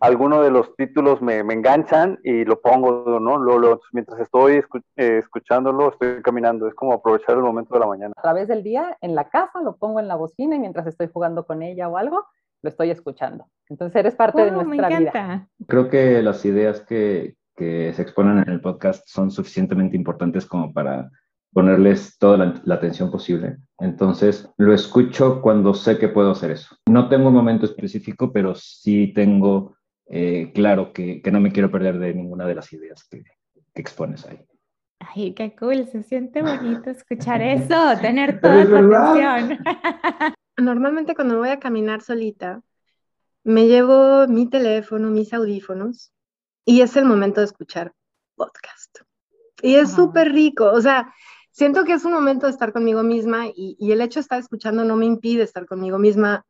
alguno 0.00 0.40
de 0.40 0.50
los 0.50 0.74
títulos 0.76 1.20
me, 1.20 1.44
me 1.44 1.52
enganchan 1.52 2.18
y 2.24 2.46
lo 2.46 2.62
pongo, 2.62 3.20
¿no? 3.20 3.36
Lo, 3.36 3.78
mientras 3.92 4.18
estoy 4.18 4.62
eh, 4.96 5.18
escuchándolo, 5.18 5.90
estoy 5.90 6.22
caminando. 6.22 6.68
Es 6.68 6.74
como 6.74 6.94
aprovechar 6.94 7.36
el 7.36 7.42
momento 7.42 7.74
de 7.74 7.80
la 7.80 7.86
mañana. 7.86 8.14
A 8.16 8.22
través 8.22 8.48
del 8.48 8.62
día, 8.62 8.96
en 9.02 9.14
la 9.14 9.28
casa, 9.28 9.60
lo 9.60 9.76
pongo 9.76 10.00
en 10.00 10.08
la 10.08 10.16
bocina 10.16 10.56
y 10.56 10.58
mientras 10.58 10.86
estoy 10.86 11.10
jugando 11.12 11.44
con 11.44 11.62
ella 11.62 11.86
o 11.90 11.98
algo, 11.98 12.24
lo 12.62 12.70
estoy 12.70 12.90
escuchando. 12.90 13.44
Entonces 13.68 13.94
eres 13.96 14.14
parte 14.14 14.46
de 14.46 14.50
nuestra 14.52 14.88
vida. 14.88 15.48
Creo 15.66 15.90
que 15.90 16.22
las 16.22 16.46
ideas 16.46 16.80
que, 16.80 17.36
que 17.56 17.92
se 17.92 18.00
exponen 18.00 18.38
en 18.38 18.48
el 18.48 18.62
podcast 18.62 19.06
son 19.06 19.30
suficientemente 19.30 19.96
importantes 19.96 20.46
como 20.46 20.72
para 20.72 21.10
ponerles 21.52 22.18
toda 22.18 22.36
la, 22.64 22.74
atención 22.74 23.10
posible. 23.10 23.56
Entonces, 23.78 24.48
lo 24.56 24.74
escucho 24.74 25.40
cuando 25.40 25.74
sé 25.74 25.98
que 25.98 26.08
puedo 26.08 26.30
hacer 26.30 26.50
eso. 26.50 26.76
No 26.86 27.08
tengo 27.08 27.28
un 27.28 27.34
momento 27.34 27.66
específico, 27.66 28.32
pero 28.32 28.54
sí 28.54 29.12
tengo 29.14 29.76
eh, 30.06 30.52
claro 30.54 30.92
que, 30.92 31.20
que, 31.22 31.30
no 31.30 31.40
me 31.40 31.52
quiero 31.52 31.70
perder 31.70 31.98
de 31.98 32.14
ninguna 32.14 32.46
de 32.46 32.54
las 32.54 32.72
ideas 32.72 33.06
que, 33.10 33.22
que, 33.74 33.80
expones 33.80 34.26
ahí. 34.26 34.38
Ay, 35.00 35.32
qué 35.32 35.54
cool, 35.54 35.86
se 35.86 36.02
siente 36.02 36.42
bonito 36.42 36.90
escuchar 36.90 37.40
eso, 37.42 37.74
tener 38.00 38.40
toda 38.40 38.64
tu 38.66 38.76
atención. 38.76 39.58
Normalmente 40.56 41.14
cuando 41.14 41.38
voy 41.38 41.50
a 41.50 41.60
caminar 41.60 42.00
solita, 42.00 42.62
me 43.44 43.66
llevo 43.66 44.26
mi 44.26 44.48
teléfono, 44.48 45.10
mis 45.10 45.32
audífonos, 45.32 46.12
y 46.64 46.80
es 46.80 46.96
el 46.96 47.04
momento 47.04 47.40
de 47.40 47.46
escuchar 47.46 47.94
podcast. 48.34 48.98
Y 49.62 49.74
es 49.74 49.92
súper 49.92 50.32
rico, 50.32 50.70
o 50.70 50.80
sea, 50.80 51.12
siento 51.58 51.84
que 51.84 51.92
es 51.92 52.04
un 52.04 52.12
momento 52.12 52.46
de 52.46 52.52
estar 52.52 52.72
conmigo 52.72 53.02
misma 53.02 53.48
y, 53.48 53.76
y, 53.78 53.92
el 53.92 54.00
hecho 54.00 54.20
de 54.20 54.22
estar 54.22 54.38
escuchando 54.38 54.84
no 54.84 54.96
me 54.96 55.06
impide 55.06 55.42
estar 55.42 55.66
conmigo 55.66 55.98
misma 55.98 56.46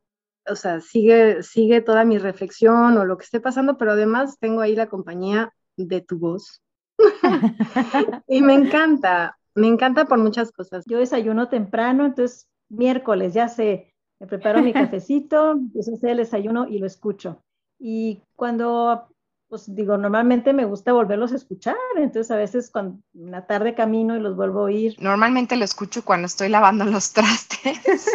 o 0.49 0.55
sea, 0.55 0.81
sigue, 0.81 1.43
sigue 1.43 1.81
toda 1.81 2.05
mi 2.05 2.17
reflexión 2.17 2.97
o 2.97 3.05
lo 3.05 3.17
que 3.17 3.25
esté 3.25 3.39
pasando, 3.39 3.77
pero 3.77 3.91
además 3.91 4.37
tengo 4.39 4.61
ahí 4.61 4.75
la 4.75 4.87
compañía 4.87 5.53
de 5.77 6.01
tu 6.01 6.17
voz. 6.17 6.61
y 8.27 8.41
me 8.41 8.53
encanta, 8.53 9.37
me 9.55 9.67
encanta 9.67 10.05
por 10.05 10.17
muchas 10.17 10.51
cosas. 10.51 10.85
Yo 10.87 10.97
desayuno 10.97 11.49
temprano, 11.49 12.05
entonces 12.05 12.47
miércoles 12.69 13.33
ya 13.33 13.47
sé, 13.47 13.93
me 14.19 14.27
preparo 14.27 14.61
mi 14.61 14.73
cafecito, 14.73 15.51
empiezo 15.51 15.91
a 15.91 15.95
hacer 15.95 16.09
el 16.11 16.17
desayuno 16.17 16.67
y 16.67 16.79
lo 16.79 16.87
escucho. 16.87 17.43
Y 17.77 18.23
cuando, 18.35 19.07
pues 19.49 19.73
digo, 19.73 19.97
normalmente 19.97 20.53
me 20.53 20.65
gusta 20.65 20.93
volverlos 20.93 21.31
a 21.31 21.35
escuchar, 21.35 21.75
entonces 21.97 22.29
a 22.31 22.35
veces 22.37 22.69
cuando 22.71 22.99
una 23.13 23.47
tarde 23.47 23.73
camino 23.73 24.15
y 24.15 24.19
los 24.19 24.35
vuelvo 24.35 24.59
a 24.61 24.63
oír. 24.63 24.95
Normalmente 24.99 25.55
lo 25.57 25.65
escucho 25.65 26.05
cuando 26.05 26.27
estoy 26.27 26.49
lavando 26.49 26.85
los 26.85 27.11
trastes. 27.13 27.79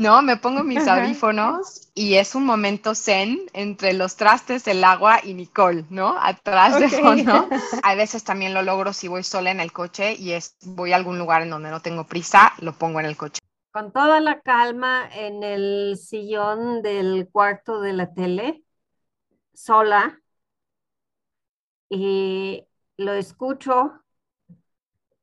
¿no? 0.00 0.22
Me 0.22 0.38
pongo 0.38 0.64
mis 0.64 0.88
audífonos 0.88 1.90
y 1.94 2.14
es 2.14 2.34
un 2.34 2.46
momento 2.46 2.94
zen 2.94 3.38
entre 3.52 3.92
los 3.92 4.16
trastes, 4.16 4.66
el 4.66 4.82
agua 4.82 5.20
y 5.22 5.34
Nicole, 5.34 5.84
¿no? 5.90 6.16
Atrás 6.18 6.80
de 6.80 6.88
fondo. 6.88 7.46
A 7.82 7.94
veces 7.94 8.24
también 8.24 8.54
lo 8.54 8.62
logro 8.62 8.94
si 8.94 9.08
voy 9.08 9.22
sola 9.22 9.50
en 9.50 9.60
el 9.60 9.72
coche 9.72 10.14
y 10.14 10.32
es, 10.32 10.56
voy 10.62 10.92
a 10.92 10.96
algún 10.96 11.18
lugar 11.18 11.42
en 11.42 11.50
donde 11.50 11.70
no 11.70 11.80
tengo 11.80 12.04
prisa, 12.04 12.54
lo 12.60 12.72
pongo 12.72 12.98
en 13.00 13.06
el 13.06 13.16
coche. 13.18 13.40
Con 13.72 13.92
toda 13.92 14.20
la 14.20 14.40
calma 14.40 15.06
en 15.14 15.44
el 15.44 15.98
sillón 15.98 16.80
del 16.80 17.28
cuarto 17.30 17.82
de 17.82 17.92
la 17.92 18.12
tele, 18.14 18.64
sola, 19.64 20.20
y 21.88 22.64
lo 22.96 23.12
escucho 23.12 24.00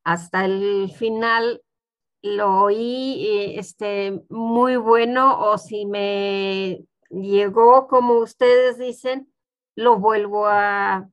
hasta 0.03 0.45
el 0.45 0.91
final 0.91 1.61
lo 2.21 2.61
oí 2.61 3.25
eh, 3.27 3.59
este, 3.59 4.23
muy 4.29 4.75
bueno 4.75 5.39
o 5.39 5.57
si 5.57 5.85
me 5.85 6.85
llegó 7.09 7.87
como 7.87 8.15
ustedes 8.15 8.77
dicen, 8.77 9.31
lo 9.75 9.97
vuelvo 9.99 10.47
a, 10.47 11.09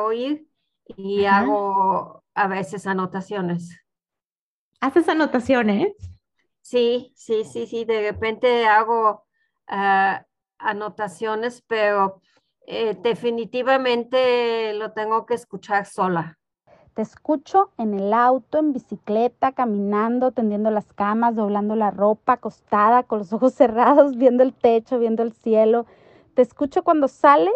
oír 0.00 0.48
y 0.96 1.24
hago 1.26 2.24
a 2.34 2.48
veces 2.48 2.86
anotaciones. 2.86 3.78
¿Haces 4.80 5.08
anotaciones? 5.08 5.92
Sí, 6.62 7.12
sí, 7.16 7.44
sí, 7.44 7.66
sí, 7.66 7.84
de 7.84 8.00
repente 8.10 8.66
hago 8.66 9.26
ah, 9.66 10.24
anotaciones, 10.58 11.62
pero 11.66 12.22
eh, 12.66 12.96
definitivamente 13.02 14.72
lo 14.74 14.92
tengo 14.92 15.26
que 15.26 15.34
escuchar 15.34 15.86
sola. 15.86 16.38
Te 16.94 17.02
escucho 17.02 17.72
en 17.76 17.94
el 17.94 18.12
auto, 18.12 18.58
en 18.58 18.72
bicicleta, 18.72 19.52
caminando, 19.52 20.30
tendiendo 20.30 20.70
las 20.70 20.92
camas, 20.92 21.34
doblando 21.34 21.74
la 21.74 21.90
ropa, 21.90 22.34
acostada, 22.34 23.02
con 23.02 23.18
los 23.18 23.32
ojos 23.34 23.54
cerrados, 23.54 24.16
viendo 24.16 24.42
el 24.42 24.54
techo, 24.54 24.98
viendo 24.98 25.22
el 25.22 25.32
cielo. 25.32 25.86
Te 26.34 26.42
escucho 26.42 26.84
cuando 26.84 27.08
sale 27.08 27.50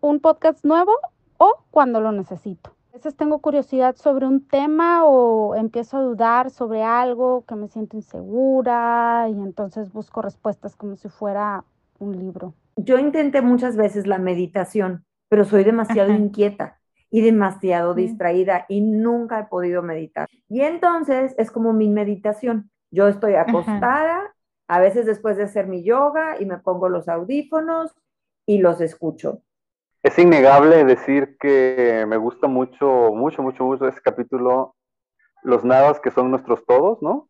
un 0.00 0.18
podcast 0.18 0.64
nuevo 0.64 0.92
o 1.38 1.64
cuando 1.70 2.00
lo 2.00 2.10
necesito. 2.10 2.70
A 2.90 2.96
veces 2.96 3.16
tengo 3.16 3.38
curiosidad 3.38 3.96
sobre 3.96 4.26
un 4.26 4.46
tema 4.46 5.04
o 5.06 5.54
empiezo 5.54 5.96
a 5.96 6.02
dudar 6.02 6.50
sobre 6.50 6.82
algo 6.82 7.44
que 7.46 7.54
me 7.54 7.68
siento 7.68 7.96
insegura 7.96 9.28
y 9.30 9.32
entonces 9.32 9.92
busco 9.92 10.20
respuestas 10.20 10.76
como 10.76 10.96
si 10.96 11.08
fuera 11.08 11.64
un 12.00 12.18
libro. 12.18 12.54
Yo 12.76 12.98
intenté 12.98 13.42
muchas 13.42 13.76
veces 13.76 14.06
la 14.06 14.18
meditación, 14.18 15.04
pero 15.28 15.44
soy 15.44 15.64
demasiado 15.64 16.12
inquieta 16.12 16.78
y 17.10 17.20
demasiado 17.20 17.94
distraída 17.94 18.64
y 18.68 18.80
nunca 18.80 19.40
he 19.40 19.44
podido 19.44 19.82
meditar. 19.82 20.28
Y 20.48 20.62
entonces 20.62 21.34
es 21.36 21.50
como 21.50 21.72
mi 21.72 21.88
meditación. 21.88 22.70
Yo 22.90 23.08
estoy 23.08 23.34
acostada, 23.34 24.34
a 24.68 24.80
veces 24.80 25.06
después 25.06 25.36
de 25.36 25.44
hacer 25.44 25.66
mi 25.66 25.84
yoga 25.84 26.40
y 26.40 26.46
me 26.46 26.58
pongo 26.58 26.88
los 26.88 27.08
audífonos 27.08 27.94
y 28.46 28.58
los 28.58 28.80
escucho. 28.80 29.42
Es 30.02 30.18
innegable 30.18 30.84
decir 30.84 31.36
que 31.38 32.04
me 32.08 32.16
gusta 32.16 32.48
mucho, 32.48 33.12
mucho, 33.14 33.42
mucho, 33.42 33.64
mucho 33.64 33.86
ese 33.86 34.00
capítulo, 34.00 34.74
los 35.42 35.64
nadas 35.64 36.00
que 36.00 36.10
son 36.10 36.30
nuestros 36.30 36.64
todos, 36.66 37.00
¿no? 37.02 37.28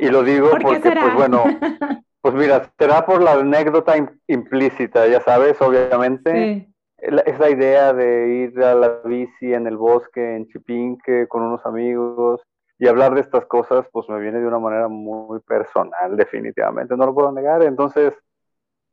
Y 0.00 0.08
lo 0.08 0.22
digo 0.22 0.50
porque, 0.50 0.80
pues 0.80 1.14
bueno, 1.14 1.44
pues 2.20 2.34
mira, 2.34 2.70
será 2.78 3.06
por 3.06 3.22
la 3.22 3.32
anécdota 3.32 3.94
implícita, 4.26 5.06
ya 5.06 5.20
sabes, 5.20 5.60
obviamente. 5.60 6.32
Sí 6.32 6.74
esa 6.98 7.48
idea 7.48 7.92
de 7.92 8.28
ir 8.28 8.62
a 8.62 8.74
la 8.74 9.00
bici 9.04 9.54
en 9.54 9.66
el 9.66 9.76
bosque, 9.76 10.36
en 10.36 10.48
Chipinque, 10.48 11.28
con 11.28 11.42
unos 11.42 11.64
amigos 11.64 12.42
y 12.78 12.88
hablar 12.88 13.14
de 13.14 13.20
estas 13.20 13.46
cosas, 13.46 13.86
pues 13.92 14.08
me 14.08 14.20
viene 14.20 14.40
de 14.40 14.46
una 14.46 14.58
manera 14.58 14.88
muy 14.88 15.40
personal, 15.40 16.16
definitivamente, 16.16 16.96
no 16.96 17.06
lo 17.06 17.14
puedo 17.14 17.32
negar. 17.32 17.62
Entonces, 17.62 18.14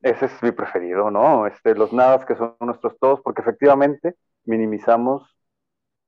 ese 0.02 0.26
es 0.26 0.42
mi 0.42 0.52
preferido, 0.52 1.10
¿no? 1.10 1.46
Este, 1.46 1.74
los 1.74 1.92
nadas 1.92 2.24
que 2.24 2.36
son 2.36 2.54
nuestros 2.60 2.98
todos, 2.98 3.20
porque 3.22 3.42
efectivamente 3.42 4.14
minimizamos 4.44 5.36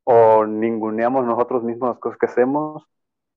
o 0.04 0.46
ninguneamos 0.46 1.24
nosotros 1.26 1.62
mismos 1.64 1.90
las 1.90 1.98
cosas 1.98 2.18
que 2.18 2.26
hacemos 2.26 2.84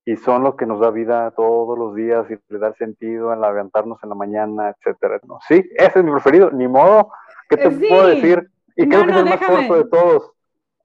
y 0.06 0.16
son 0.16 0.44
lo 0.44 0.56
que 0.56 0.66
nos 0.66 0.80
da 0.80 0.90
vida 0.90 1.32
todos 1.32 1.78
los 1.78 1.96
días 1.96 2.26
y 2.30 2.36
le 2.52 2.60
da 2.60 2.74
sentido 2.74 3.34
en 3.34 3.42
levantarnos 3.42 4.00
en 4.04 4.10
la 4.10 4.16
mañana, 4.16 4.70
etcétera. 4.70 5.20
¿no? 5.28 5.40
Sí, 5.48 5.64
ese 5.76 6.00
es 6.00 6.04
mi 6.04 6.12
preferido, 6.12 6.52
ni 6.52 6.68
modo, 6.68 7.12
¿qué 7.50 7.58
te 7.58 7.70
puedo 7.70 8.08
decir? 8.08 8.50
Y 8.76 8.88
creo 8.88 9.06
que 9.06 9.12
es 9.12 9.18
el 9.18 9.26
más 9.26 9.40
corto 9.40 9.76
de 9.76 9.86
todos. 9.86 10.32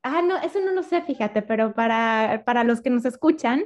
Ah, 0.02 0.22
no, 0.22 0.36
eso 0.36 0.60
no 0.60 0.72
lo 0.72 0.82
sé, 0.82 1.02
fíjate, 1.02 1.42
pero 1.42 1.72
para, 1.72 2.42
para 2.44 2.62
los 2.62 2.80
que 2.80 2.90
nos 2.90 3.04
escuchan, 3.04 3.64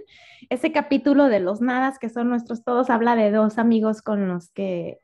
ese 0.48 0.72
capítulo 0.72 1.26
de 1.26 1.40
los 1.40 1.60
nadas, 1.60 1.98
que 1.98 2.08
son 2.08 2.30
nuestros 2.30 2.64
todos, 2.64 2.88
habla 2.88 3.14
de 3.14 3.30
dos 3.30 3.58
amigos 3.58 4.00
con 4.00 4.26
los 4.26 4.50
que 4.50 5.00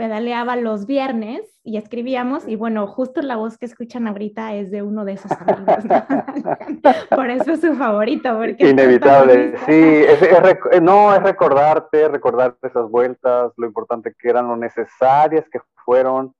pedaleaba 0.00 0.56
los 0.56 0.86
viernes 0.86 1.42
y 1.62 1.76
escribíamos, 1.76 2.48
y 2.48 2.56
bueno, 2.56 2.86
justo 2.86 3.20
la 3.20 3.36
voz 3.36 3.58
que 3.58 3.66
escuchan 3.66 4.08
ahorita 4.08 4.54
es 4.54 4.70
de 4.70 4.80
uno 4.80 5.04
de 5.04 5.12
esos 5.12 5.30
amigos. 5.32 5.84
Por 7.10 7.28
eso 7.28 7.52
es 7.52 7.60
su 7.60 7.74
favorito. 7.74 8.34
Porque 8.34 8.70
Inevitable, 8.70 9.58
sí, 9.66 10.80
no, 10.80 11.14
es 11.14 11.22
recordarte, 11.22 12.08
recordar 12.08 12.56
esas 12.62 12.88
vueltas, 12.88 13.52
lo 13.58 13.66
importante 13.66 14.14
que 14.18 14.30
eran, 14.30 14.48
lo 14.48 14.56
necesarias 14.56 15.44
que 15.52 15.60
fueron, 15.84 16.34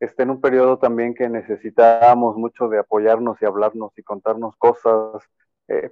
este, 0.00 0.22
en 0.22 0.30
un 0.30 0.40
periodo 0.40 0.78
también 0.78 1.14
que 1.14 1.28
necesitábamos 1.28 2.38
mucho 2.38 2.70
de 2.70 2.78
apoyarnos 2.78 3.36
y 3.42 3.44
hablarnos 3.44 3.92
y 3.98 4.02
contarnos 4.02 4.56
cosas, 4.56 5.22
eh, 5.72 5.90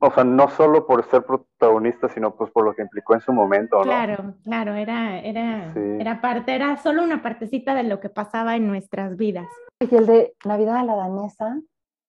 o 0.00 0.10
sea, 0.10 0.24
no 0.24 0.48
solo 0.48 0.86
por 0.86 1.04
ser 1.04 1.24
protagonista, 1.24 2.08
sino 2.08 2.34
pues 2.34 2.50
por 2.50 2.64
lo 2.64 2.74
que 2.74 2.82
implicó 2.82 3.14
en 3.14 3.20
su 3.20 3.32
momento, 3.32 3.76
¿no? 3.76 3.82
Claro, 3.82 4.34
claro, 4.42 4.74
era, 4.74 5.20
era, 5.20 5.72
era 5.74 6.20
parte, 6.20 6.54
era 6.54 6.76
solo 6.78 7.02
una 7.02 7.22
partecita 7.22 7.74
de 7.74 7.84
lo 7.84 8.00
que 8.00 8.08
pasaba 8.08 8.56
en 8.56 8.66
nuestras 8.66 9.16
vidas. 9.16 9.46
Y 9.80 9.94
el 9.94 10.06
de 10.06 10.34
Navidad 10.44 10.76
a 10.76 10.84
la 10.84 10.96
danesa, 10.96 11.60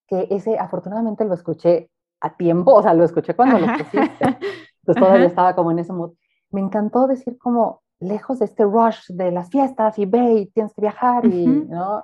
que 0.07 0.27
ese 0.31 0.57
afortunadamente 0.57 1.25
lo 1.25 1.33
escuché 1.33 1.89
a 2.21 2.35
tiempo, 2.35 2.73
o 2.73 2.81
sea, 2.81 2.93
lo 2.93 3.03
escuché 3.03 3.35
cuando 3.35 3.59
lo 3.59 3.67
pusiste, 3.77 3.99
pues 4.85 4.97
todavía 4.97 5.27
estaba 5.27 5.55
como 5.55 5.71
en 5.71 5.79
ese 5.79 5.93
mood. 5.93 6.13
Me 6.49 6.61
encantó 6.61 7.07
decir 7.07 7.37
como, 7.37 7.81
lejos 7.99 8.39
de 8.39 8.45
este 8.45 8.63
rush 8.63 9.09
de 9.09 9.31
las 9.31 9.49
fiestas 9.49 9.97
y 9.99 10.05
ve 10.05 10.33
y 10.33 10.45
tienes 10.47 10.73
que 10.73 10.81
viajar 10.81 11.25
y, 11.25 11.45
¿no? 11.45 12.03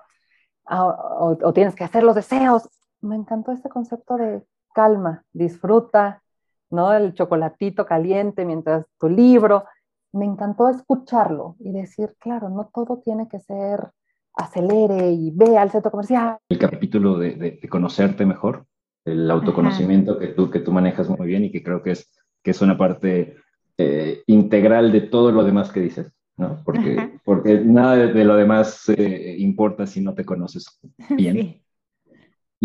Ah, 0.65 0.85
o, 0.85 1.53
tienes 1.53 1.75
que 1.75 1.83
hacer 1.83 2.03
los 2.03 2.15
deseos. 2.15 2.69
Me 3.01 3.15
encantó 3.15 3.51
este 3.51 3.69
concepto 3.69 4.15
de 4.15 4.43
calma, 4.73 5.23
disfruta, 5.31 6.21
¿no? 6.69 6.93
El 6.93 7.13
chocolatito 7.13 7.85
caliente 7.85 8.45
mientras 8.45 8.85
tu 8.99 9.07
libro. 9.09 9.65
me 10.11 10.25
encantó 10.25 10.69
escucharlo 10.69 11.55
y 11.59 11.71
decir, 11.71 12.15
claro, 12.19 12.49
no 12.49 12.69
todo 12.73 13.01
tiene 13.03 13.27
que 13.27 13.39
ser 13.39 13.91
acelere 14.35 15.11
y 15.11 15.31
ve 15.31 15.57
al 15.57 15.71
centro 15.71 15.91
comercial. 15.91 16.37
El 16.49 16.57
capítulo 16.57 17.17
de, 17.17 17.59
conocerte 17.69 18.25
mejor, 18.25 18.65
el 19.05 19.29
autoconocimiento 19.29 20.17
que 20.17 20.27
tú, 20.27 20.49
que 20.49 20.59
tú 20.59 20.71
manejas 20.71 21.09
muy 21.09 21.27
bien 21.27 21.45
y 21.45 21.51
que 21.51 21.63
creo 21.63 21.81
que 21.81 21.91
es, 21.91 22.11
que 22.41 22.51
es 22.51 22.61
una 22.61 22.77
parte 22.77 23.37
eh, 23.77 24.23
integral 24.27 24.91
de 24.91 25.01
todo 25.01 25.31
lo 25.31 25.43
demás 25.43 25.71
que 25.71 25.79
dices, 25.79 26.11
¿no? 26.37 26.61
Porque, 26.63 27.19
porque 27.23 27.59
nada 27.59 27.95
de, 27.95 28.23
lo 28.23 28.35
demás 28.35 28.89
eh, 28.89 29.35
importa 29.39 29.85
si 29.87 30.01
no 30.01 30.13
te 30.13 30.25
conoces 30.25 30.79
bien. 31.09 31.62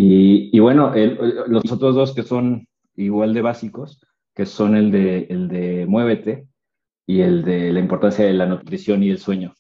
Y, 0.01 0.57
y, 0.57 0.61
bueno, 0.61 0.93
los 1.49 1.73
otros 1.73 1.97
dos 1.97 2.15
que 2.15 2.23
son 2.23 2.69
igual 2.95 3.35
de 3.35 3.43
básicos, 3.43 4.01
que 4.33 4.47
son 4.47 4.77
el 4.77 4.93
de, 4.93 5.27
el 5.29 5.49
de 5.49 5.87
muévete 5.87 6.47
y 7.05 7.23
el 7.23 7.43
de 7.45 7.73
la 7.73 7.81
importancia 7.81 8.25
de 8.25 8.33
la 8.33 8.47
nutrición 8.47 9.03
y 9.03 9.11
el 9.11 9.19
sueño. 9.19 9.57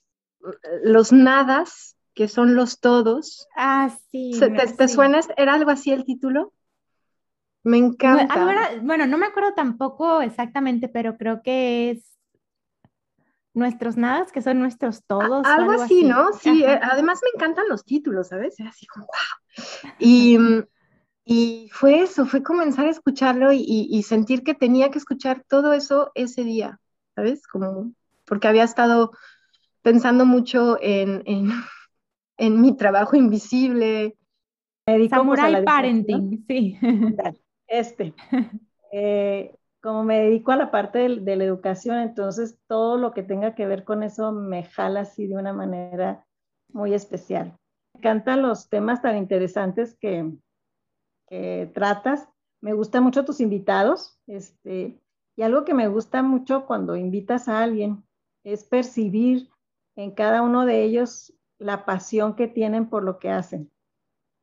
Los 0.84 1.12
nadas, 1.12 1.96
que 2.14 2.28
son 2.28 2.54
los 2.54 2.78
todos. 2.78 3.48
Ah, 3.56 3.92
sí. 4.12 4.30
¿Te, 4.76 4.86
suena? 4.86 5.18
¿Era 5.36 5.54
algo 5.54 5.72
así 5.72 5.90
el 5.90 6.04
título? 6.04 6.52
Me 7.64 7.78
encanta. 7.78 8.78
bueno, 8.82 9.08
no 9.08 9.18
me 9.18 9.26
acuerdo 9.26 9.54
tampoco 9.56 10.22
exactamente, 10.22 10.88
pero 10.88 11.16
creo 11.16 11.42
que 11.42 11.90
es 11.90 12.16
nuestros 13.58 13.96
nadas, 13.96 14.32
que 14.32 14.40
son 14.40 14.60
nuestros 14.60 15.04
todos. 15.04 15.44
algo, 15.46 15.72
así, 15.72 16.04
¿no? 16.04 16.32
Sí, 16.32 16.64
eh, 16.64 16.80
además 16.82 17.20
me 17.22 17.30
encantan 17.34 17.68
los 17.68 17.84
títulos, 17.84 18.28
¿sabes? 18.28 18.56
Así 18.60 18.86
como, 18.86 19.06
wow. 19.06 19.92
Y, 19.98 20.38
y 21.24 21.68
fue 21.72 22.00
eso, 22.00 22.24
fue 22.24 22.42
comenzar 22.42 22.86
a 22.86 22.90
escucharlo 22.90 23.52
y, 23.52 24.02
sentir 24.02 24.42
que 24.42 24.54
tenía 24.54 24.90
que 24.90 24.98
escuchar 24.98 25.44
todo 25.46 25.74
eso 25.74 26.10
ese 26.14 26.42
día, 26.42 26.80
¿sabes? 27.14 27.46
Como, 27.46 27.92
porque 28.24 28.48
había 28.48 28.64
estado 28.64 29.12
pensando 29.82 30.24
mucho 30.24 30.78
en, 30.80 31.22
en, 31.26 31.50
mi 32.62 32.76
trabajo 32.76 33.14
invisible. 33.16 34.16
Samurai 35.10 35.64
Parenting, 35.64 36.44
sí. 36.48 36.78
Este. 37.66 38.14
Eh, 38.90 39.54
como 39.88 40.04
me 40.04 40.20
dedico 40.20 40.52
a 40.52 40.56
la 40.56 40.70
parte 40.70 40.98
de, 40.98 41.36
la 41.36 41.44
educación, 41.44 41.96
entonces 42.00 42.58
todo 42.66 42.98
lo 42.98 43.14
que 43.14 43.22
tenga 43.22 43.54
que 43.54 43.64
ver 43.64 43.84
con 43.84 44.02
eso 44.02 44.32
me 44.32 44.64
jala 44.64 45.00
así 45.00 45.26
de 45.26 45.34
una 45.34 45.54
manera 45.54 46.26
muy 46.70 46.92
especial. 46.92 47.56
Me 47.94 48.00
encantan 48.00 48.42
los 48.42 48.68
temas 48.68 49.00
tan 49.00 49.16
interesantes 49.16 49.96
que, 49.98 50.30
que 51.26 51.70
tratas. 51.72 52.28
Me 52.60 52.74
gustan 52.74 53.02
mucho 53.02 53.24
tus 53.24 53.40
invitados. 53.40 54.20
Este, 54.26 55.00
y 55.38 55.42
algo 55.42 55.64
que 55.64 55.72
me 55.72 55.88
gusta 55.88 56.22
mucho 56.22 56.66
cuando 56.66 56.94
invitas 56.94 57.48
a 57.48 57.62
alguien 57.62 58.04
es 58.44 58.64
percibir 58.64 59.48
en 59.96 60.10
cada 60.10 60.42
uno 60.42 60.66
de 60.66 60.84
ellos 60.84 61.32
la 61.58 61.86
pasión 61.86 62.36
que 62.36 62.46
tienen 62.46 62.90
por 62.90 63.04
lo 63.04 63.18
que 63.18 63.30
hacen. 63.30 63.70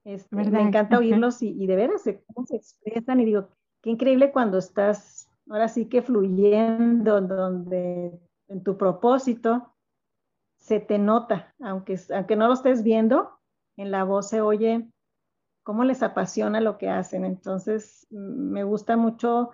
Este, 0.05 0.35
me 0.35 0.61
encanta 0.61 0.97
oírlos 0.97 1.43
y, 1.43 1.49
y, 1.49 1.67
de 1.67 1.75
veras 1.75 2.01
cómo 2.33 2.47
se 2.47 2.55
expresan 2.55 3.19
y 3.19 3.25
digo, 3.25 3.49
qué 3.83 3.91
increíble 3.91 4.31
cuando 4.31 4.57
estás 4.57 5.29
ahora 5.49 5.67
sí 5.67 5.87
que 5.87 6.01
fluyendo 6.01 7.21
donde 7.21 8.19
en 8.47 8.63
tu 8.63 8.77
propósito 8.77 9.73
se 10.57 10.79
te 10.79 10.97
nota, 10.97 11.53
aunque, 11.61 11.99
aunque 12.13 12.35
no 12.35 12.47
lo 12.47 12.53
estés 12.53 12.83
viendo, 12.83 13.39
en 13.77 13.91
la 13.91 14.03
voz 14.03 14.29
se 14.29 14.41
oye 14.41 14.89
cómo 15.63 15.83
les 15.83 16.03
apasiona 16.03 16.61
lo 16.61 16.77
que 16.77 16.89
hacen. 16.89 17.25
Entonces, 17.25 18.07
me 18.09 18.63
gusta 18.63 18.97
mucho 18.97 19.51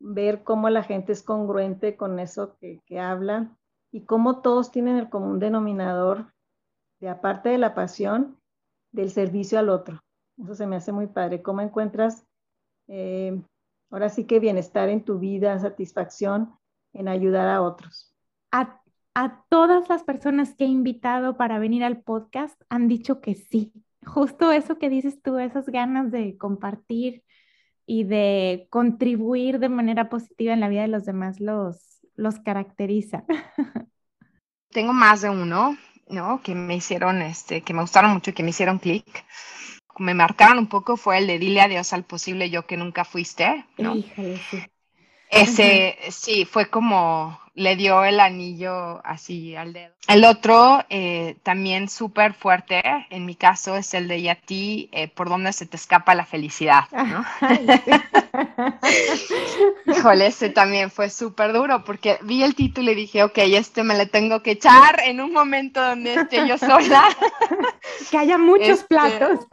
ver 0.00 0.42
cómo 0.42 0.70
la 0.70 0.82
gente 0.82 1.12
es 1.12 1.22
congruente 1.22 1.96
con 1.96 2.18
eso 2.18 2.56
que, 2.58 2.80
que 2.86 2.98
habla 2.98 3.56
y 3.92 4.04
cómo 4.04 4.40
todos 4.40 4.70
tienen 4.70 4.96
el 4.96 5.10
común 5.10 5.38
denominador 5.38 6.32
de 7.00 7.08
aparte 7.08 7.48
de 7.48 7.58
la 7.58 7.74
pasión, 7.74 8.38
del 8.92 9.10
servicio 9.10 9.58
al 9.58 9.68
otro. 9.68 10.00
Eso 10.38 10.54
se 10.54 10.66
me 10.66 10.76
hace 10.76 10.92
muy 10.92 11.06
padre. 11.06 11.42
¿Cómo 11.42 11.60
encuentras 11.60 12.26
eh, 12.88 13.40
ahora 13.90 14.08
sí 14.08 14.24
que 14.24 14.40
bienestar 14.40 14.88
en 14.88 15.04
tu 15.04 15.18
vida, 15.18 15.58
satisfacción 15.58 16.54
en 16.92 17.08
ayudar 17.08 17.48
a 17.48 17.62
otros? 17.62 18.14
A, 18.50 18.80
a 19.14 19.44
todas 19.48 19.88
las 19.88 20.02
personas 20.02 20.54
que 20.54 20.64
he 20.64 20.68
invitado 20.68 21.36
para 21.36 21.58
venir 21.58 21.84
al 21.84 22.00
podcast 22.02 22.60
han 22.68 22.88
dicho 22.88 23.20
que 23.20 23.34
sí. 23.34 23.72
Justo 24.06 24.52
eso 24.52 24.78
que 24.78 24.88
dices 24.88 25.20
tú, 25.22 25.38
esas 25.38 25.66
ganas 25.66 26.10
de 26.10 26.38
compartir 26.38 27.22
y 27.86 28.04
de 28.04 28.68
contribuir 28.70 29.58
de 29.58 29.68
manera 29.68 30.08
positiva 30.08 30.52
en 30.52 30.60
la 30.60 30.68
vida 30.68 30.82
de 30.82 30.88
los 30.88 31.04
demás 31.04 31.40
los, 31.40 32.00
los 32.14 32.38
caracteriza. 32.38 33.24
Tengo 34.70 34.92
más 34.92 35.22
de 35.22 35.30
uno, 35.30 35.76
¿no? 36.08 36.40
Que 36.42 36.54
me 36.54 36.76
hicieron, 36.76 37.20
este, 37.22 37.62
que 37.62 37.74
me 37.74 37.80
gustaron 37.80 38.12
mucho 38.12 38.30
y 38.30 38.34
que 38.34 38.44
me 38.44 38.50
hicieron 38.50 38.78
clic. 38.78 39.24
Me 40.00 40.14
marcaron 40.14 40.58
un 40.58 40.66
poco 40.66 40.96
fue 40.96 41.18
el 41.18 41.26
de 41.26 41.38
dile 41.38 41.60
adiós 41.60 41.92
al 41.92 42.04
posible 42.04 42.50
yo 42.50 42.66
que 42.66 42.76
nunca 42.76 43.04
fuiste, 43.04 43.64
¿no? 43.78 43.96
Ese, 45.30 45.96
sí, 46.10 46.44
fue 46.44 46.68
como, 46.68 47.39
le 47.54 47.76
dio 47.76 48.04
el 48.04 48.20
anillo 48.20 49.04
así 49.04 49.56
al 49.56 49.72
dedo. 49.72 49.94
El 50.08 50.24
otro, 50.24 50.84
eh, 50.88 51.36
también 51.42 51.88
súper 51.88 52.34
fuerte, 52.34 52.82
en 53.10 53.26
mi 53.26 53.34
caso, 53.34 53.76
es 53.76 53.94
el 53.94 54.08
de 54.08 54.18
y 54.18 54.28
a 54.28 54.34
ti, 54.34 54.88
eh, 54.92 55.08
por 55.08 55.28
dónde 55.28 55.52
se 55.52 55.66
te 55.66 55.76
escapa 55.76 56.14
la 56.14 56.26
felicidad, 56.26 56.84
¿no? 56.90 57.24
Híjole, 59.86 60.26
ese 60.26 60.50
también 60.50 60.90
fue 60.90 61.10
súper 61.10 61.52
duro, 61.52 61.84
porque 61.84 62.18
vi 62.22 62.42
el 62.42 62.54
título 62.54 62.90
y 62.92 62.94
dije, 62.94 63.22
ok, 63.22 63.38
este 63.38 63.84
me 63.84 63.96
le 63.96 64.06
tengo 64.06 64.42
que 64.42 64.52
echar 64.52 65.00
en 65.04 65.20
un 65.20 65.32
momento 65.32 65.82
donde 65.82 66.14
esté 66.14 66.46
yo 66.46 66.58
sola. 66.58 67.04
que 68.10 68.18
haya 68.18 68.38
muchos 68.38 68.80
este, 68.80 68.86
platos. 68.86 69.46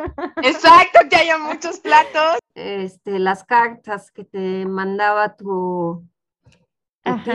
Exacto, 0.44 1.00
que 1.10 1.16
haya 1.16 1.38
muchos 1.38 1.80
platos. 1.80 2.38
Este, 2.56 3.20
las 3.20 3.44
cartas 3.44 4.12
que 4.12 4.24
te 4.24 4.66
mandaba 4.66 5.36
tu 5.36 6.04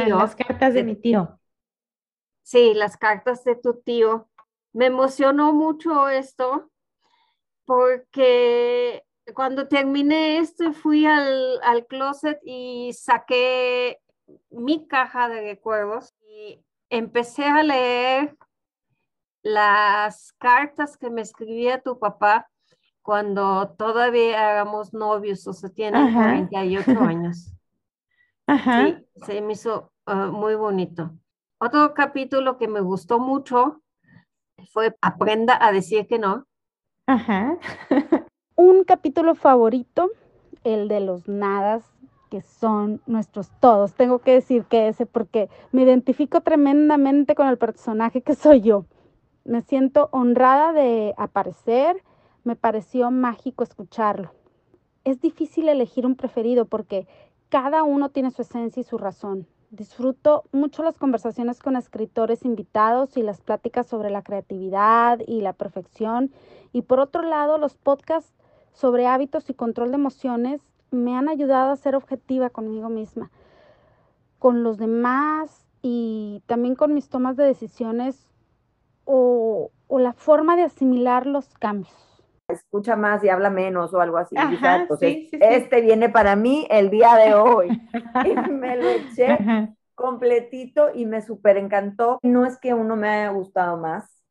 las 0.08 0.36
cartas 0.36 0.74
de 0.74 0.84
mi 0.84 0.96
tío. 0.96 1.38
Sí, 2.42 2.74
las 2.74 2.96
cartas 2.96 3.44
de 3.44 3.56
tu 3.56 3.80
tío. 3.80 4.28
Me 4.72 4.86
emocionó 4.86 5.52
mucho 5.52 6.08
esto 6.08 6.70
porque 7.64 9.04
cuando 9.34 9.68
terminé 9.68 10.38
esto 10.38 10.72
fui 10.72 11.06
al, 11.06 11.60
al 11.62 11.86
closet 11.86 12.40
y 12.44 12.92
saqué 12.92 13.98
mi 14.50 14.86
caja 14.86 15.28
de 15.28 15.42
recuerdos 15.42 16.14
y 16.26 16.64
empecé 16.90 17.44
a 17.44 17.62
leer 17.62 18.36
las 19.42 20.32
cartas 20.38 20.96
que 20.96 21.10
me 21.10 21.22
escribía 21.22 21.80
tu 21.82 21.98
papá 21.98 22.48
cuando 23.02 23.74
todavía 23.76 24.52
éramos 24.52 24.94
novios, 24.94 25.46
o 25.46 25.52
sea, 25.52 25.70
tiene 25.70 26.12
48 26.12 27.00
años. 27.00 27.52
Sí, 28.46 29.06
se 29.24 29.40
me 29.40 29.52
hizo 29.52 29.92
ah, 30.06 30.26
muy 30.26 30.54
bonito. 30.54 31.10
Otro 31.58 31.94
capítulo 31.94 32.58
que 32.58 32.68
me 32.68 32.80
gustó 32.80 33.18
mucho 33.18 33.82
fue 34.72 34.96
Aprenda 35.00 35.58
a 35.60 35.72
decir 35.72 36.06
que 36.06 36.18
no. 36.18 36.46
Ajá. 37.06 37.56
Un 38.56 38.84
capítulo 38.84 39.34
favorito, 39.34 40.10
el 40.64 40.88
de 40.88 41.00
los 41.00 41.28
nadas, 41.28 41.84
que 42.30 42.42
son 42.42 43.00
nuestros 43.06 43.50
todos. 43.60 43.94
Tengo 43.94 44.20
que 44.20 44.32
decir 44.32 44.64
que 44.64 44.88
ese 44.88 45.06
porque 45.06 45.48
me 45.70 45.82
identifico 45.82 46.40
tremendamente 46.40 47.34
con 47.34 47.48
el 47.48 47.58
personaje 47.58 48.22
que 48.22 48.34
soy 48.34 48.60
yo. 48.62 48.86
Me 49.44 49.62
siento 49.62 50.08
honrada 50.12 50.72
de 50.72 51.14
aparecer, 51.16 52.02
me 52.44 52.56
pareció 52.56 53.10
mágico 53.10 53.64
escucharlo. 53.64 54.32
Es 55.04 55.20
difícil 55.20 55.68
elegir 55.68 56.06
un 56.06 56.14
preferido 56.14 56.64
porque 56.64 57.06
cada 57.52 57.82
uno 57.82 58.08
tiene 58.08 58.30
su 58.30 58.40
esencia 58.40 58.80
y 58.80 58.84
su 58.84 58.96
razón. 58.96 59.46
Disfruto 59.68 60.44
mucho 60.52 60.82
las 60.82 60.96
conversaciones 60.96 61.60
con 61.60 61.76
escritores 61.76 62.46
invitados 62.46 63.18
y 63.18 63.22
las 63.22 63.42
pláticas 63.42 63.86
sobre 63.86 64.08
la 64.08 64.22
creatividad 64.22 65.20
y 65.26 65.42
la 65.42 65.52
perfección. 65.52 66.32
Y 66.72 66.80
por 66.80 66.98
otro 66.98 67.20
lado, 67.20 67.58
los 67.58 67.76
podcasts 67.76 68.32
sobre 68.72 69.06
hábitos 69.06 69.50
y 69.50 69.54
control 69.54 69.90
de 69.90 69.96
emociones 69.96 70.62
me 70.90 71.14
han 71.14 71.28
ayudado 71.28 71.72
a 71.72 71.76
ser 71.76 71.94
objetiva 71.94 72.48
conmigo 72.48 72.88
misma, 72.88 73.30
con 74.38 74.62
los 74.62 74.78
demás 74.78 75.66
y 75.82 76.42
también 76.46 76.74
con 76.74 76.94
mis 76.94 77.10
tomas 77.10 77.36
de 77.36 77.44
decisiones 77.44 78.30
o, 79.04 79.70
o 79.88 79.98
la 79.98 80.14
forma 80.14 80.56
de 80.56 80.62
asimilar 80.62 81.26
los 81.26 81.52
cambios 81.58 82.11
escucha 82.52 82.96
más 82.96 83.22
y 83.24 83.28
habla 83.28 83.50
menos 83.50 83.92
o 83.94 84.00
algo 84.00 84.18
así. 84.18 84.36
este 85.32 85.80
viene 85.80 86.08
para 86.08 86.36
mí 86.36 86.66
el 86.70 86.90
día 86.90 87.14
de 87.16 87.34
hoy. 87.34 87.68
y 88.24 88.50
me 88.50 88.76
lo 88.76 88.88
eché 88.88 89.38
completito 89.94 90.90
y 90.92 91.06
me 91.06 91.22
súper 91.22 91.56
encantó. 91.56 92.18
No 92.22 92.44
es 92.44 92.58
que 92.58 92.74
uno 92.74 92.96
me 92.96 93.08
haya 93.08 93.30
gustado 93.30 93.76
más, 93.76 94.22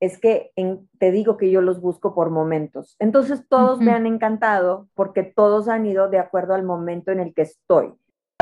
es 0.00 0.18
que 0.18 0.52
te 0.98 1.10
digo 1.10 1.36
que 1.36 1.50
yo 1.50 1.60
los 1.60 1.80
busco 1.80 2.14
por 2.14 2.30
momentos. 2.30 2.94
Entonces 2.98 3.44
todos 3.48 3.80
me 3.80 3.92
han 3.92 4.06
encantado 4.06 4.88
porque 4.94 5.24
todos 5.24 5.68
han 5.68 5.86
ido 5.86 6.08
de 6.08 6.18
acuerdo 6.18 6.54
al 6.54 6.62
momento 6.62 7.10
en 7.10 7.20
el 7.20 7.34
que 7.34 7.42
estoy. 7.42 7.94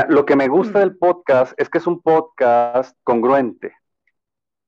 Lo 0.07 0.25
que 0.25 0.35
me 0.35 0.47
gusta 0.47 0.79
del 0.79 0.95
podcast 0.95 1.59
es 1.59 1.69
que 1.69 1.79
es 1.79 1.87
un 1.87 2.01
podcast 2.01 2.95
congruente. 3.03 3.73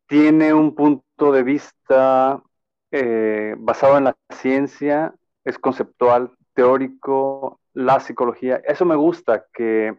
Tiene 0.08 0.54
un 0.54 0.74
punto 0.74 1.32
de 1.32 1.44
vista 1.44 2.42
eh, 2.92 3.56
basado 3.58 3.98
en 3.98 4.06
la 4.06 4.16
ciencia, 4.30 5.14
es 5.44 5.58
conceptual, 5.60 6.32
teórico, 6.54 7.60
la 7.74 8.00
psicología. 8.00 8.62
Eso 8.66 8.86
me 8.86 8.96
gusta, 8.96 9.46
que, 9.54 9.98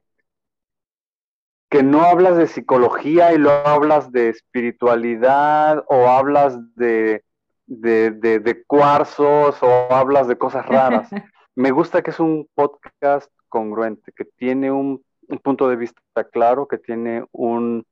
que 1.68 1.82
no 1.82 2.02
hablas 2.02 2.36
de 2.36 2.46
psicología 2.46 3.32
y 3.32 3.38
luego 3.38 3.66
hablas 3.66 4.12
de 4.12 4.28
espiritualidad 4.28 5.84
o 5.88 6.08
hablas 6.08 6.58
de, 6.74 7.22
de 7.66 8.64
cuarzos 8.66 9.62
o 9.62 9.92
hablas 9.92 10.28
de 10.28 10.38
cosas 10.38 10.66
raras. 10.66 11.08
me 11.54 11.70
gusta 11.70 12.02
que 12.02 12.10
es 12.10 12.20
un 12.20 12.48
podcast 12.54 13.30
congruente, 13.48 14.12
que 14.12 14.24
tiene 14.24 14.70
un, 14.70 15.04
punto 15.42 15.68
de 15.68 15.76
vista 15.76 16.00
claro, 16.32 16.66
que 16.66 16.78
tiene 16.78 17.24
un 17.32 17.84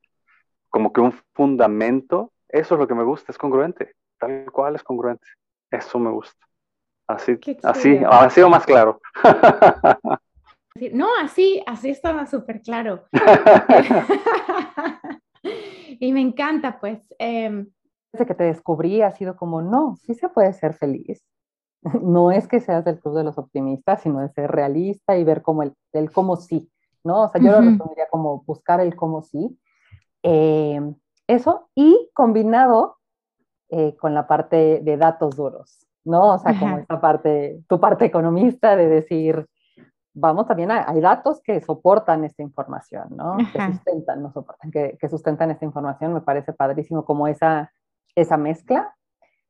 como 0.71 0.93
que 0.93 1.01
un 1.01 1.13
fundamento. 1.35 2.33
Eso 2.49 2.75
es 2.75 2.81
lo 2.81 2.89
que 2.89 2.95
me 2.95 3.05
gusta, 3.05 3.31
es 3.31 3.39
congruente, 3.39 3.95
tal 4.19 4.51
cual 4.53 4.75
es 4.75 4.83
congruente. 4.83 5.27
Eso 5.71 5.99
me 5.99 6.11
gusta. 6.11 6.47
Así, 7.07 7.39
así, 7.63 8.01
ha 8.07 8.31
sido 8.31 8.51
más 8.51 8.67
claro. 8.67 9.01
No, 10.93 11.09
así, 11.21 11.63
así 11.67 11.91
estaba 11.91 12.27
súper 12.27 12.63
claro. 12.63 13.05
y 15.43 16.13
me 16.13 16.21
encanta, 16.21 16.79
pues. 16.79 17.01
Em, 17.19 17.69
Desde 18.13 18.27
que 18.27 18.35
te 18.35 18.45
descubrí 18.45 19.03
ha 19.03 19.11
sido 19.11 19.37
como, 19.37 19.63
no, 19.63 19.97
sí 19.97 20.15
se 20.15 20.29
puede 20.29 20.53
ser 20.53 20.75
feliz. 20.75 21.25
no 22.03 22.31
es 22.31 22.49
que 22.49 22.61
seas 22.61 22.85
del 22.85 23.01
club 23.01 23.17
de 23.17 23.25
los 23.25 23.39
optimistas, 23.39 24.03
sino 24.03 24.21
de 24.21 24.29
ser 24.31 24.51
realista 24.51 25.17
y 25.17 25.25
ver 25.25 25.43
como 25.43 25.63
el, 25.63 25.75
el 25.93 26.13
cómo 26.13 26.37
sí, 26.37 26.71
¿no? 27.05 27.23
O 27.23 27.29
sea, 27.29 27.41
yo 27.41 27.53
lo 27.53 27.61
resumiría 27.61 28.09
como 28.11 28.43
buscar 28.43 28.81
el 28.81 28.97
cómo 28.97 29.23
sí. 29.23 29.59
Eh, 30.23 30.81
eso, 31.27 31.69
y 31.75 32.11
combinado 32.15 32.97
eh, 33.71 33.97
con 33.97 34.15
la 34.15 34.27
parte 34.27 34.81
de 34.83 34.97
datos 34.97 35.37
duros, 35.37 35.87
¿no? 36.05 36.35
O 36.35 36.39
sea, 36.39 36.59
como 36.59 36.79
esta 36.79 37.01
parte, 37.01 37.61
tu 37.69 37.79
parte 37.79 38.07
economista 38.07 38.77
de 38.77 38.89
decir, 38.89 39.47
vamos, 40.15 40.47
también 40.47 40.71
hay 40.71 41.01
datos 41.01 41.41
que 41.43 41.61
soportan 41.61 42.25
esta 42.25 42.43
información, 42.43 43.09
¿no? 43.11 43.37
Que 43.53 43.61
sustentan, 43.73 44.23
no 44.23 44.33
soportan, 44.33 44.71
que, 44.71 44.97
que, 45.01 45.09
sustentan 45.09 45.51
esta 45.51 45.65
información, 45.65 46.15
me 46.15 46.21
parece 46.21 46.53
padrísimo 46.53 47.05
como 47.05 47.29
esa, 47.29 47.73
esa 48.15 48.37
mezcla. 48.37 48.95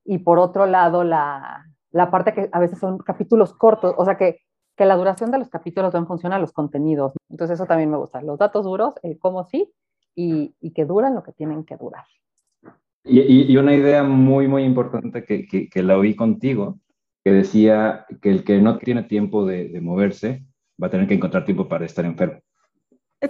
Y 0.04 0.18
por 0.18 0.38
otro 0.38 0.66
lado, 0.66 1.04
la, 1.04 1.64
la 1.90 2.10
parte 2.10 2.34
que 2.34 2.48
a 2.52 2.58
veces 2.58 2.78
son 2.78 2.98
capítulos 2.98 3.54
cortos, 3.54 3.94
o 3.96 4.04
sea 4.04 4.16
que, 4.16 4.40
que 4.76 4.84
la 4.84 4.96
duración 4.96 5.30
de 5.30 5.38
los 5.38 5.48
capítulos 5.48 5.94
va 5.94 5.98
en 5.98 6.06
función 6.06 6.32
a 6.32 6.38
los 6.38 6.52
contenidos. 6.52 7.12
Entonces 7.28 7.54
eso 7.54 7.66
también 7.66 7.90
me 7.90 7.96
gusta, 7.96 8.22
los 8.22 8.38
datos 8.38 8.64
duros, 8.64 8.94
el 9.02 9.18
cómo 9.18 9.44
sí, 9.44 9.72
y, 10.14 10.54
y 10.60 10.72
que 10.72 10.84
duran 10.84 11.14
lo 11.14 11.22
que 11.22 11.32
tienen 11.32 11.64
que 11.64 11.76
durar. 11.76 12.04
Y, 13.08 13.52
y 13.52 13.56
una 13.56 13.74
idea 13.74 14.02
muy, 14.02 14.48
muy 14.48 14.64
importante 14.64 15.24
que, 15.24 15.46
que, 15.46 15.68
que, 15.68 15.82
la 15.82 15.96
oí 15.96 16.14
contigo, 16.14 16.78
que 17.24 17.32
decía 17.32 18.06
que 18.20 18.30
el 18.30 18.44
que 18.44 18.60
no 18.60 18.78
tiene 18.78 19.02
tiempo 19.04 19.46
de, 19.46 19.68
de 19.68 19.80
moverse 19.80 20.44
va 20.80 20.88
a 20.88 20.90
tener 20.90 21.08
que 21.08 21.14
encontrar 21.14 21.44
tiempo 21.44 21.68
para 21.68 21.86
estar 21.86 22.04
enfermo. 22.04 22.40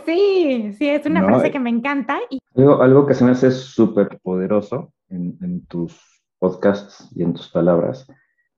Sí, 0.05 0.75
sí, 0.77 0.89
es 0.89 1.07
una 1.07 1.25
frase 1.25 1.51
que 1.51 1.61
me 1.61 1.71
encanta. 1.71 2.19
Y... 2.29 2.41
Algo, 2.57 2.83
algo 2.83 3.07
que 3.07 3.15
se 3.15 3.25
me 3.25 3.31
hace 3.31 3.51
súper 3.51 4.19
poderoso 4.23 4.93
en, 5.09 5.39
en, 5.41 5.65
tus 5.67 5.99
podcasts 6.39 7.09
y 7.17 7.23
en 7.23 7.33
tus 7.33 7.49
palabras 7.49 8.07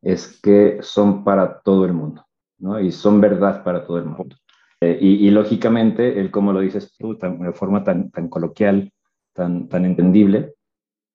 es 0.02 0.40
que 0.40 0.78
son 0.80 1.22
para 1.22 1.61
todo 1.61 1.85
el 1.85 1.92
mundo, 1.92 2.24
¿no? 2.59 2.80
Y 2.80 2.90
son 2.90 3.20
verdad 3.20 3.62
para 3.62 3.85
todo 3.85 3.98
el 3.98 4.06
mundo. 4.06 4.37
Eh, 4.80 4.98
y, 5.00 5.30
lógicamente, 5.30 6.18
el 6.18 6.30
como 6.30 6.54
lo 6.54 6.61
dices 6.61 6.96
tú, 6.98 7.16
de 7.16 7.52
forma 7.52 7.85
tan, 7.85 8.11
tan 8.11 8.28
coloquial, 8.28 8.90
tan, 9.35 9.68
tan 9.68 9.85
entendible, 9.85 10.54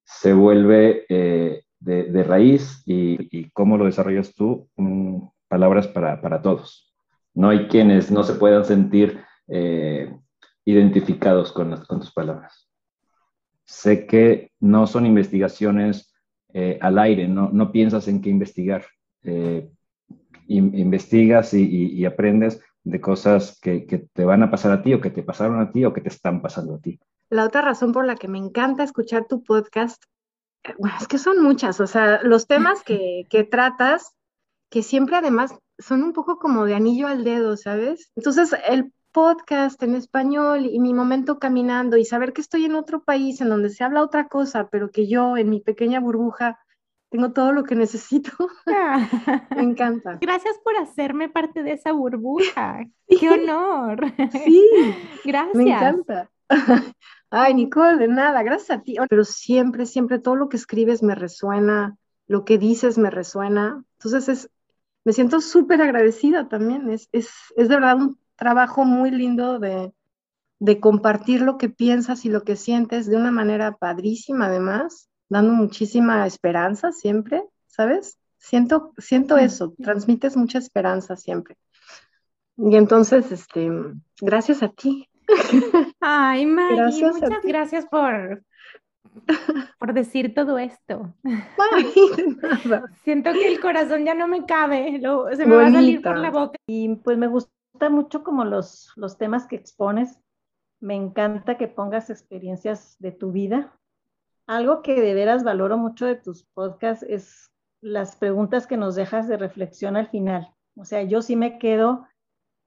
se 0.06 0.32
vuelve 0.32 1.04
eh, 1.08 1.64
de, 1.80 2.22
raíz 2.22 2.82
y, 2.86 3.50
cómo 3.50 3.76
lo 3.76 3.84
desarrollas 3.84 4.34
tú, 4.34 4.68
palabras 5.48 5.88
para, 5.88 6.20
para, 6.20 6.40
todos. 6.40 6.94
No 7.34 7.50
hay 7.50 7.66
quienes 7.66 8.10
no 8.10 8.22
se 8.22 8.34
puedan 8.34 8.64
sentir 8.64 9.20
eh, 9.48 10.16
identificados 10.64 11.52
con, 11.52 11.74
tus 11.86 12.12
palabras. 12.12 12.68
Sé 13.64 14.06
que 14.06 14.52
no 14.60 14.86
son 14.86 15.06
investigaciones 15.06 16.14
eh, 16.54 16.78
al 16.80 16.98
aire, 16.98 17.26
no, 17.28 17.50
no, 17.52 17.72
piensas 17.72 18.08
en 18.08 18.22
qué 18.22 18.30
investigar. 18.30 18.86
Investigas 20.46 21.52
y, 21.52 22.04
aprendes 22.04 22.62
de 22.84 23.00
cosas 23.00 23.58
que, 23.60 24.08
te 24.12 24.24
van 24.24 24.44
a 24.44 24.50
pasar 24.50 24.70
a 24.70 24.82
ti 24.82 24.94
o 24.94 25.00
que 25.00 25.10
te 25.10 25.24
pasaron 25.24 25.60
a 25.60 25.72
ti 25.72 25.84
o 25.84 25.92
que 25.92 26.00
te 26.00 26.08
están 26.08 26.40
pasando 26.40 26.76
a 26.76 26.78
ti. 26.78 27.00
La 27.30 27.44
otra 27.44 27.62
razón 27.62 27.92
por 27.92 28.06
la 28.06 28.16
que 28.16 28.28
me 28.28 28.38
encanta 28.38 28.82
escuchar 28.82 29.26
tu 29.26 29.42
podcast, 29.42 30.02
eh, 30.64 30.74
bueno, 30.78 30.96
es 31.00 31.08
que 31.08 31.18
son 31.18 31.42
muchas, 31.42 31.80
o 31.80 31.86
sea, 31.86 32.22
los 32.22 32.46
temas 32.46 32.82
que, 32.82 33.26
que 33.30 33.44
tratas, 33.44 34.14
que 34.70 34.82
siempre 34.82 35.16
además 35.16 35.54
son 35.78 36.02
un 36.02 36.12
poco 36.12 36.38
como 36.38 36.64
de 36.64 36.74
anillo 36.74 37.06
al 37.08 37.24
dedo, 37.24 37.56
¿sabes? 37.56 38.10
Entonces, 38.16 38.54
el 38.68 38.92
podcast 39.12 39.82
en 39.82 39.94
español 39.94 40.66
y 40.66 40.78
mi 40.78 40.92
momento 40.92 41.38
caminando 41.38 41.96
y 41.96 42.04
saber 42.04 42.32
que 42.32 42.42
estoy 42.42 42.66
en 42.66 42.74
otro 42.74 43.02
país 43.02 43.40
en 43.40 43.48
donde 43.48 43.70
se 43.70 43.82
habla 43.82 44.02
otra 44.02 44.28
cosa, 44.28 44.68
pero 44.68 44.90
que 44.90 45.08
yo 45.08 45.36
en 45.36 45.48
mi 45.48 45.60
pequeña 45.60 46.00
burbuja 46.00 46.58
tengo 47.08 47.32
todo 47.32 47.52
lo 47.52 47.64
que 47.64 47.74
necesito. 47.74 48.30
Me 49.56 49.62
encanta. 49.62 50.18
Gracias 50.20 50.58
por 50.62 50.76
hacerme 50.76 51.28
parte 51.28 51.62
de 51.62 51.72
esa 51.72 51.92
burbuja. 51.92 52.84
Qué 53.08 53.30
honor. 53.30 54.04
Sí. 54.32 54.62
Gracias. 55.24 55.56
Me 55.56 55.72
encanta. 55.72 56.30
Ay, 57.38 57.52
Nicole, 57.52 57.98
de 57.98 58.08
nada, 58.08 58.42
gracias 58.42 58.78
a 58.78 58.82
ti. 58.82 58.96
Pero 59.10 59.22
siempre, 59.22 59.84
siempre 59.84 60.18
todo 60.18 60.36
lo 60.36 60.48
que 60.48 60.56
escribes 60.56 61.02
me 61.02 61.14
resuena, 61.14 61.98
lo 62.26 62.46
que 62.46 62.56
dices 62.56 62.96
me 62.96 63.10
resuena. 63.10 63.84
Entonces 63.98 64.28
es, 64.30 64.50
me 65.04 65.12
siento 65.12 65.42
súper 65.42 65.82
agradecida 65.82 66.48
también. 66.48 66.88
Es, 66.88 67.10
es, 67.12 67.28
es 67.56 67.68
de 67.68 67.74
verdad 67.74 67.96
un 67.96 68.18
trabajo 68.36 68.86
muy 68.86 69.10
lindo 69.10 69.58
de, 69.58 69.92
compartir 70.80 71.42
lo 71.42 71.58
que 71.58 71.68
piensas 71.68 72.24
y 72.24 72.30
lo 72.30 72.42
que 72.42 72.56
sientes 72.56 73.06
de 73.06 73.16
una 73.16 73.32
manera 73.32 73.76
padrísima, 73.76 74.46
además, 74.46 75.10
dando 75.28 75.52
muchísima 75.52 76.26
esperanza 76.26 76.90
siempre, 76.90 77.44
¿sabes? 77.66 78.18
Siento, 78.38 78.94
siento 78.96 79.36
eso, 79.36 79.74
transmites 79.82 80.38
mucha 80.38 80.56
esperanza 80.56 81.16
siempre. 81.16 81.58
Y 82.56 82.76
entonces, 82.76 83.30
este, 83.30 83.70
gracias 84.22 84.62
a 84.62 84.70
ti. 84.70 85.06
Ay, 86.00 86.46
Maggie, 86.46 87.04
muchas 87.12 87.42
gracias 87.42 87.86
por, 87.86 88.42
por 89.78 89.92
decir 89.92 90.34
todo 90.34 90.58
esto. 90.58 91.14
Siento 93.04 93.32
que 93.32 93.48
el 93.48 93.60
corazón 93.60 94.04
ya 94.04 94.14
no 94.14 94.28
me 94.28 94.46
cabe, 94.46 95.00
se 95.34 95.46
me 95.46 95.56
va 95.56 95.66
a 95.66 95.72
salir 95.72 96.02
por 96.02 96.18
la 96.18 96.30
boca. 96.30 96.58
Y 96.66 96.94
pues 96.96 97.18
me 97.18 97.26
gusta 97.26 97.90
mucho 97.90 98.22
como 98.22 98.44
los, 98.44 98.92
los 98.96 99.18
temas 99.18 99.46
que 99.46 99.56
expones. 99.56 100.20
Me 100.80 100.94
encanta 100.94 101.56
que 101.56 101.68
pongas 101.68 102.10
experiencias 102.10 102.96
de 102.98 103.12
tu 103.12 103.32
vida. 103.32 103.72
Algo 104.46 104.82
que 104.82 105.00
de 105.00 105.14
veras 105.14 105.42
valoro 105.42 105.76
mucho 105.76 106.06
de 106.06 106.16
tus 106.16 106.44
podcasts 106.54 107.04
es 107.08 107.50
las 107.80 108.16
preguntas 108.16 108.66
que 108.66 108.76
nos 108.76 108.94
dejas 108.94 109.28
de 109.28 109.36
reflexión 109.36 109.96
al 109.96 110.08
final. 110.08 110.52
O 110.76 110.84
sea, 110.84 111.02
yo 111.02 111.22
sí 111.22 111.36
me 111.36 111.58
quedo 111.58 112.06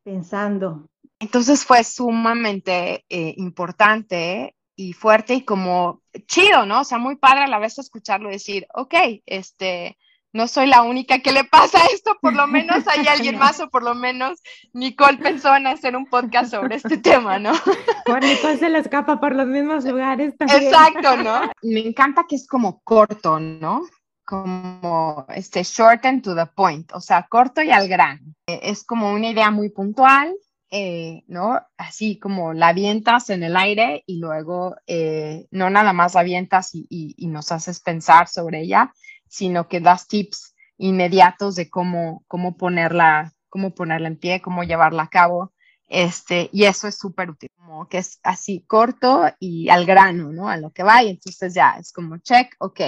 pensando. 0.04 0.89
Entonces 1.20 1.66
fue 1.66 1.84
sumamente 1.84 3.06
eh, 3.10 3.34
importante 3.38 4.56
y 4.76 4.94
fuerte 4.94 5.34
y 5.36 5.42
como 5.44 6.02
chido, 6.26 6.66
¿no? 6.66 6.82
O 6.82 6.84
sea, 6.86 6.98
muy 6.98 7.18
padre 7.18 7.44
a 7.44 7.48
la 7.48 7.60
vez 7.60 7.78
escucharlo 7.78 8.30
decir, 8.30 8.66
ok, 8.74 8.96
este, 9.26 9.98
no 10.32 10.48
soy 10.48 10.68
la 10.68 10.84
única 10.84 11.20
que 11.20 11.32
le 11.32 11.44
pasa 11.44 11.80
esto, 11.94 12.18
por 12.22 12.34
lo 12.34 12.48
menos 12.48 12.88
hay 12.88 13.08
alguien 13.08 13.38
más 13.38 13.60
o 13.60 13.70
por 13.70 13.84
lo 13.84 13.96
menos 13.96 14.40
Nicole 14.74 15.18
pensó 15.18 15.56
en 15.56 15.68
hacer 15.68 15.96
un 15.96 16.06
podcast 16.06 16.52
sobre 16.52 16.76
este 16.76 16.98
tema, 16.98 17.40
¿no? 17.40 17.52
Bueno, 18.08 18.26
Nicole 18.26 18.58
se 18.58 18.70
le 18.70 18.80
escapa 18.80 19.20
por 19.20 19.36
los 19.36 19.46
mismos 19.46 19.84
lugares 19.84 20.36
también. 20.38 20.64
Exacto, 20.64 21.18
¿no? 21.18 21.42
Me 21.62 21.82
encanta 21.82 22.26
que 22.28 22.38
es 22.38 22.48
como 22.48 22.82
corto, 22.82 23.40
¿no? 23.40 23.82
Como 24.26 25.28
este 25.30 25.64
short 25.64 26.06
and 26.06 26.24
to 26.24 26.34
the 26.34 26.48
point, 26.48 26.92
o 26.94 27.02
sea, 27.02 27.28
corto 27.30 27.62
y 27.62 27.70
al 27.70 27.88
gran. 27.88 28.36
Es 28.48 28.84
como 28.84 29.12
una 29.12 29.30
idea 29.30 29.52
muy 29.52 29.70
puntual, 29.70 30.34
eh, 30.72 31.24
¿no? 31.28 31.60
Así 31.78 32.20
como 32.20 32.54
la 32.54 32.70
avientas 32.70 33.30
en 33.30 33.44
el 33.44 33.56
aire 33.58 34.04
y 34.06 34.20
luego 34.20 34.76
eh, 34.88 35.48
no 35.52 35.70
nada 35.70 35.94
más 35.94 36.16
avientas 36.16 36.70
y, 36.74 36.88
y 36.90 37.28
nos 37.28 37.52
haces 37.52 37.80
pensar 37.80 38.28
sobre 38.28 38.62
ella, 38.62 38.94
sino 39.28 39.68
que 39.68 39.80
das 39.80 40.08
tips 40.08 40.56
inmediatos 40.78 41.56
de 41.56 41.70
cómo, 41.70 42.24
cómo, 42.28 42.58
ponerla, 42.58 43.34
cómo 43.50 43.76
ponerla 43.76 44.08
en 44.08 44.18
pie, 44.18 44.42
cómo 44.42 44.64
llevarla 44.64 45.04
a 45.04 45.10
cabo. 45.10 45.54
Este, 45.88 46.50
y 46.54 46.66
eso 46.66 46.88
es 46.88 46.98
súper 46.98 47.32
útil, 47.32 47.50
como 47.56 47.88
que 47.88 47.98
es 47.98 48.20
así 48.24 48.64
corto 48.68 49.26
y 49.40 49.70
al 49.70 49.86
grano, 49.86 50.32
¿no? 50.32 50.48
A 50.48 50.58
lo 50.58 50.72
que 50.72 50.84
va, 50.84 51.04
y 51.04 51.10
entonces 51.10 51.54
ya 51.56 51.78
es 51.80 51.92
como 51.92 52.18
check, 52.20 52.56
ok, 52.60 52.80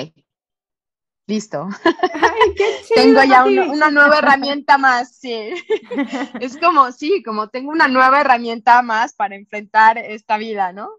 listo. 1.32 1.70
tengo 2.96 3.24
ya 3.24 3.46
una, 3.46 3.89
nueva 3.89 4.17
herramienta 4.17 4.78
más, 4.78 5.15
sí. 5.15 5.54
es 6.41 6.58
como, 6.58 6.91
sí, 6.91 7.24
como 7.24 7.48
tengo 7.48 7.72
una 7.72 7.88
nueva 7.88 8.20
herramienta 8.20 8.82
más 8.82 9.13
para 9.13 9.36
enfrentar 9.36 9.98
esta 9.98 10.38
vida, 10.38 10.74
¿no? 10.74 10.89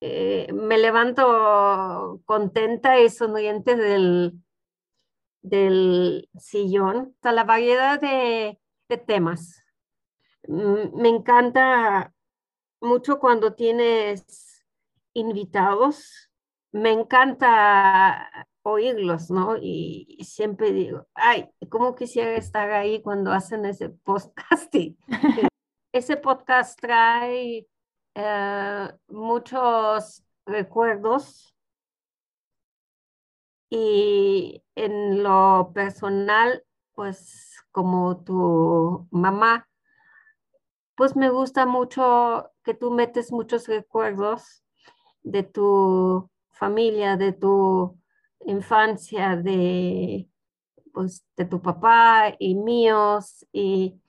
Eh, 0.00 0.48
me 0.54 0.78
levanto 0.78 2.22
contenta 2.24 2.98
y 2.98 3.10
sonriente 3.10 3.76
del, 3.76 4.32
del 5.42 6.30
sillón, 6.38 7.12
hasta 7.16 7.32
la 7.32 7.44
variedad 7.44 8.00
de, 8.00 8.58
de 8.88 8.96
temas. 8.96 9.62
Mm, 10.48 10.98
me 10.98 11.10
encanta 11.10 12.14
mucho 12.80 13.18
cuando 13.18 13.52
tienes 13.52 14.64
invitados. 15.12 16.30
Me 16.72 16.90
encanta 16.90 18.48
oírlos, 18.64 19.30
¿no? 19.30 19.56
Y, 19.60 20.18
siempre 20.24 20.72
digo, 20.72 21.06
ay, 21.14 21.48
¿cómo 21.68 21.94
quisiera 21.94 22.34
estar 22.36 22.70
ahí 22.72 23.02
cuando 23.02 23.30
hacen 23.30 23.64
ese 23.66 23.90
podcast? 23.90 24.74
ese 25.92 26.16
podcast 26.16 26.80
trae 26.80 27.68
eh, 28.14 28.92
muchos 29.08 30.24
recuerdos 30.46 31.54
y 33.70 34.62
en 34.74 35.22
lo 35.22 35.70
personal, 35.74 36.64
pues 36.94 37.54
como 37.70 38.24
tu 38.24 39.06
mamá, 39.10 39.68
pues 40.94 41.16
me 41.16 41.28
gusta 41.30 41.66
mucho 41.66 42.50
que 42.62 42.74
tú 42.74 42.90
metes 42.92 43.30
muchos 43.32 43.66
recuerdos 43.66 44.64
de 45.22 45.42
tu 45.42 46.30
familia, 46.52 47.16
de 47.16 47.32
tu 47.32 47.98
infancia 48.40 49.36
de, 49.36 50.28
pues, 50.92 51.24
de 51.36 51.44
tu 51.44 51.60
papá 51.60 52.34
y 52.38 52.54
míos 52.54 53.46
y 53.52 54.00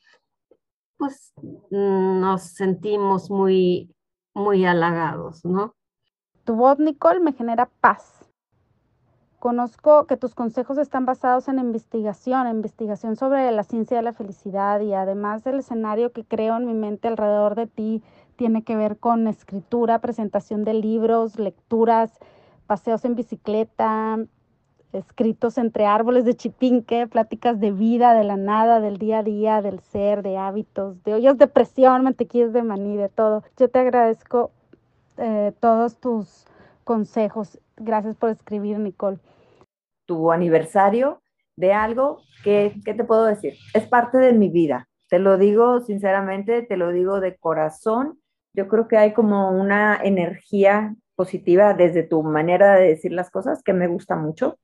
pues 0.97 1.33
nos 1.69 2.41
sentimos 2.43 3.29
muy, 3.29 3.93
muy 4.33 4.65
halagados, 4.65 5.43
¿no? 5.43 5.75
Tu 6.45 6.55
voz, 6.55 6.79
Nicole, 6.79 7.19
me 7.19 7.33
genera 7.33 7.69
paz. 7.81 8.29
Conozco 9.39 10.07
que 10.07 10.17
tus 10.17 10.33
consejos 10.33 10.77
están 10.77 11.05
basados 11.05 11.47
en 11.49 11.59
investigación, 11.59 12.47
investigación 12.47 13.15
sobre 13.15 13.51
la 13.51 13.63
ciencia 13.63 13.97
de 13.97 14.03
la 14.03 14.13
felicidad 14.13 14.79
y 14.79 14.93
además 14.93 15.43
del 15.43 15.59
escenario 15.59 16.11
que 16.13 16.23
creo 16.23 16.57
en 16.57 16.65
mi 16.65 16.73
mente 16.73 17.07
alrededor 17.07 17.55
de 17.55 17.67
ti 17.67 18.01
tiene 18.37 18.63
que 18.63 18.75
ver 18.75 18.97
con 18.97 19.27
escritura, 19.27 19.99
presentación 19.99 20.63
de 20.63 20.73
libros, 20.73 21.37
lecturas, 21.37 22.11
paseos 22.65 23.05
en 23.05 23.15
bicicleta, 23.15 24.17
escritos 24.93 25.57
entre 25.57 25.85
árboles 25.85 26.25
de 26.25 26.35
chipinque, 26.35 27.07
pláticas 27.07 27.59
de 27.59 27.71
vida, 27.71 28.13
de 28.13 28.23
la 28.23 28.37
nada, 28.37 28.79
del 28.79 28.97
día 28.97 29.19
a 29.19 29.23
día, 29.23 29.61
del 29.61 29.79
ser, 29.79 30.21
de 30.21 30.37
hábitos, 30.37 31.03
de 31.03 31.13
ollas 31.13 31.37
de 31.37 31.47
presión, 31.47 32.03
mantequillas 32.03 32.53
de 32.53 32.63
maní, 32.63 32.95
de 32.97 33.09
todo. 33.09 33.43
Yo 33.57 33.69
te 33.69 33.79
agradezco 33.79 34.51
eh, 35.17 35.53
todos 35.59 35.97
tus 35.97 36.45
consejos. 36.83 37.59
Gracias 37.77 38.15
por 38.15 38.29
escribir, 38.29 38.79
Nicole. 38.79 39.19
Tu 40.05 40.31
aniversario 40.31 41.21
de 41.55 41.73
algo 41.73 42.21
que, 42.43 42.75
¿qué 42.85 42.93
te 42.93 43.03
puedo 43.03 43.25
decir? 43.25 43.53
Es 43.73 43.87
parte 43.87 44.17
de 44.17 44.33
mi 44.33 44.49
vida. 44.49 44.87
Te 45.09 45.19
lo 45.19 45.37
digo 45.37 45.81
sinceramente, 45.81 46.61
te 46.63 46.77
lo 46.77 46.91
digo 46.91 47.19
de 47.19 47.35
corazón. 47.37 48.19
Yo 48.53 48.67
creo 48.67 48.87
que 48.87 48.97
hay 48.97 49.13
como 49.13 49.51
una 49.51 49.99
energía 50.01 50.95
positiva 51.15 51.73
desde 51.73 52.03
tu 52.03 52.23
manera 52.23 52.75
de 52.75 52.87
decir 52.87 53.11
las 53.11 53.29
cosas 53.29 53.63
que 53.63 53.73
me 53.73 53.87
gusta 53.87 54.15
mucho. 54.15 54.57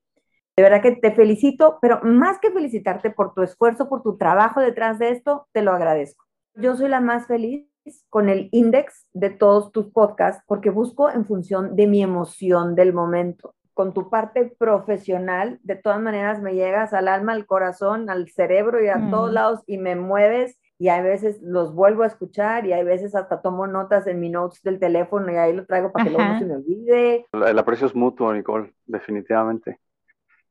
De 0.56 0.64
verdad 0.64 0.82
que 0.82 0.92
te 0.92 1.12
felicito, 1.12 1.80
pero 1.82 2.02
más 2.04 2.40
que 2.40 2.52
felicitarte 2.52 3.10
por 3.10 3.34
tu 3.34 3.42
esfuerzo, 3.42 3.88
por 3.90 4.04
tu 4.04 4.18
trabajo 4.18 4.60
detrás 4.60 5.00
de 5.00 5.10
esto, 5.10 5.48
te 5.54 5.62
lo 5.62 5.72
agradezco. 5.72 6.26
Yo 6.56 6.76
soy 6.76 6.90
la 6.90 7.00
más 7.00 7.28
feliz 7.28 7.68
con 8.10 8.30
el 8.30 8.50
index 8.52 9.08
de 9.14 9.30
todos 9.30 9.72
tus 9.72 9.88
podcasts 9.88 10.44
porque 10.46 10.70
busco 10.70 11.10
en 11.10 11.26
función 11.26 11.76
de 11.76 11.88
mi 11.88 12.04
emoción 12.04 12.76
del 12.76 12.94
momento. 12.94 13.56
Con 13.74 13.94
tu 13.94 14.10
parte 14.10 14.54
profesional, 14.60 15.60
de 15.64 15.78
todas 15.78 16.02
maneras 16.02 16.42
me 16.42 16.54
llegas 16.54 16.94
al 16.94 17.08
alma, 17.08 17.32
al 17.32 17.46
corazón, 17.46 18.10
al 18.10 18.30
cerebro 18.30 18.84
y 18.84 18.90
a 18.90 19.10
todos 19.10 19.32
mm. 19.32 19.34
lados 19.34 19.64
y 19.66 19.78
me 19.78 19.96
mueves 19.96 20.60
y 20.82 20.89
a 20.89 21.00
veces 21.00 21.39
los 21.44 21.76
vuelvo 21.76 22.02
a 22.02 22.08
escuchar 22.08 22.65
y 22.65 22.74
hay 22.74 22.84
veces 22.84 23.13
hasta 23.13 23.39
tomo 23.44 23.67
notas 23.67 24.08
en 24.08 24.20
mi 24.20 24.30
notes 24.30 24.63
del 24.63 24.80
teléfono 24.80 25.32
y 25.32 25.36
ahí 25.36 25.54
lo 25.54 25.63
traigo 25.67 25.91
para 25.91 26.06
que 26.06 26.10
luego 26.10 26.28
no 26.28 26.39
se 26.39 26.46
me 26.46 26.56
olvide. 26.56 27.28
El 27.34 27.60
aprecio 27.60 27.86
es 27.86 27.94
mutuo, 27.94 28.34
Nicole, 28.34 28.74
definitivamente. 28.88 29.80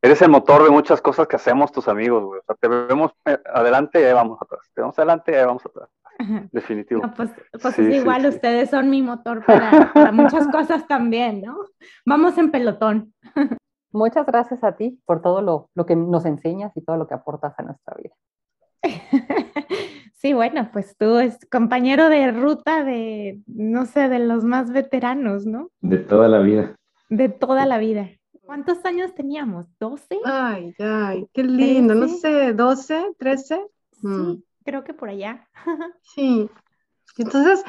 Eres 0.00 0.22
el 0.22 0.30
motor 0.30 0.62
de 0.62 0.70
muchas 0.70 1.00
cosas 1.00 1.26
que 1.26 1.34
hacemos 1.34 1.72
tus 1.72 1.88
amigos, 1.88 2.22
güey. 2.22 2.38
O 2.38 2.44
sea, 2.44 2.54
te 2.54 2.68
vemos 2.68 3.10
eh, 3.24 3.40
adelante 3.52 4.00
y 4.00 4.04
ahí 4.04 4.12
vamos 4.12 4.38
atrás. 4.40 4.60
Te 4.72 4.80
vemos 4.80 4.96
adelante 5.00 5.32
y 5.32 5.34
ahí 5.34 5.44
vamos 5.44 5.66
atrás. 5.66 5.88
Definitivo. 6.52 7.02
pues, 7.16 7.30
pues 7.60 7.78
es 7.80 7.92
igual, 7.92 8.24
ustedes 8.24 8.70
son 8.70 8.88
mi 8.88 9.02
motor 9.02 9.44
para, 9.44 9.92
para 9.92 10.12
muchas 10.12 10.46
cosas 10.46 10.86
también, 10.86 11.42
¿no? 11.42 11.56
Vamos 12.06 12.38
en 12.38 12.52
pelotón. 12.52 13.12
Muchas 13.92 14.26
gracias 14.26 14.62
a 14.62 14.76
ti 14.76 15.00
por 15.06 15.22
todo 15.22 15.42
lo, 15.42 15.70
lo 15.74 15.86
que 15.86 15.96
nos 15.96 16.24
enseñas 16.24 16.70
y 16.76 16.84
todo 16.84 16.96
lo 16.96 17.08
que 17.08 17.14
aportas 17.14 17.52
a 17.58 17.64
nuestra 17.64 17.96
vida. 17.96 18.14
Sí, 20.20 20.34
bueno, 20.34 20.68
pues 20.70 20.96
tú 20.98 21.18
es 21.18 21.38
compañero 21.50 22.10
de 22.10 22.30
ruta 22.30 22.84
de, 22.84 23.40
no 23.46 23.86
sé, 23.86 24.10
de 24.10 24.18
los 24.18 24.44
más 24.44 24.70
veteranos, 24.70 25.46
¿no? 25.46 25.70
De 25.80 25.96
toda 25.96 26.28
la 26.28 26.40
vida. 26.40 26.76
De 27.08 27.30
toda 27.30 27.64
la 27.64 27.78
vida. 27.78 28.10
¿Cuántos 28.42 28.84
años 28.84 29.14
teníamos? 29.14 29.66
¿12? 29.78 30.18
Ay, 30.26 30.74
ay, 30.78 31.26
qué 31.32 31.42
lindo, 31.42 31.94
no 31.94 32.06
sé, 32.06 32.54
¿12, 32.54 33.16
13? 33.16 33.66
Sí, 33.92 34.06
mm. 34.06 34.42
creo 34.62 34.84
que 34.84 34.92
por 34.92 35.08
allá. 35.08 35.48
sí. 36.02 36.50
Entonces, 37.16 37.64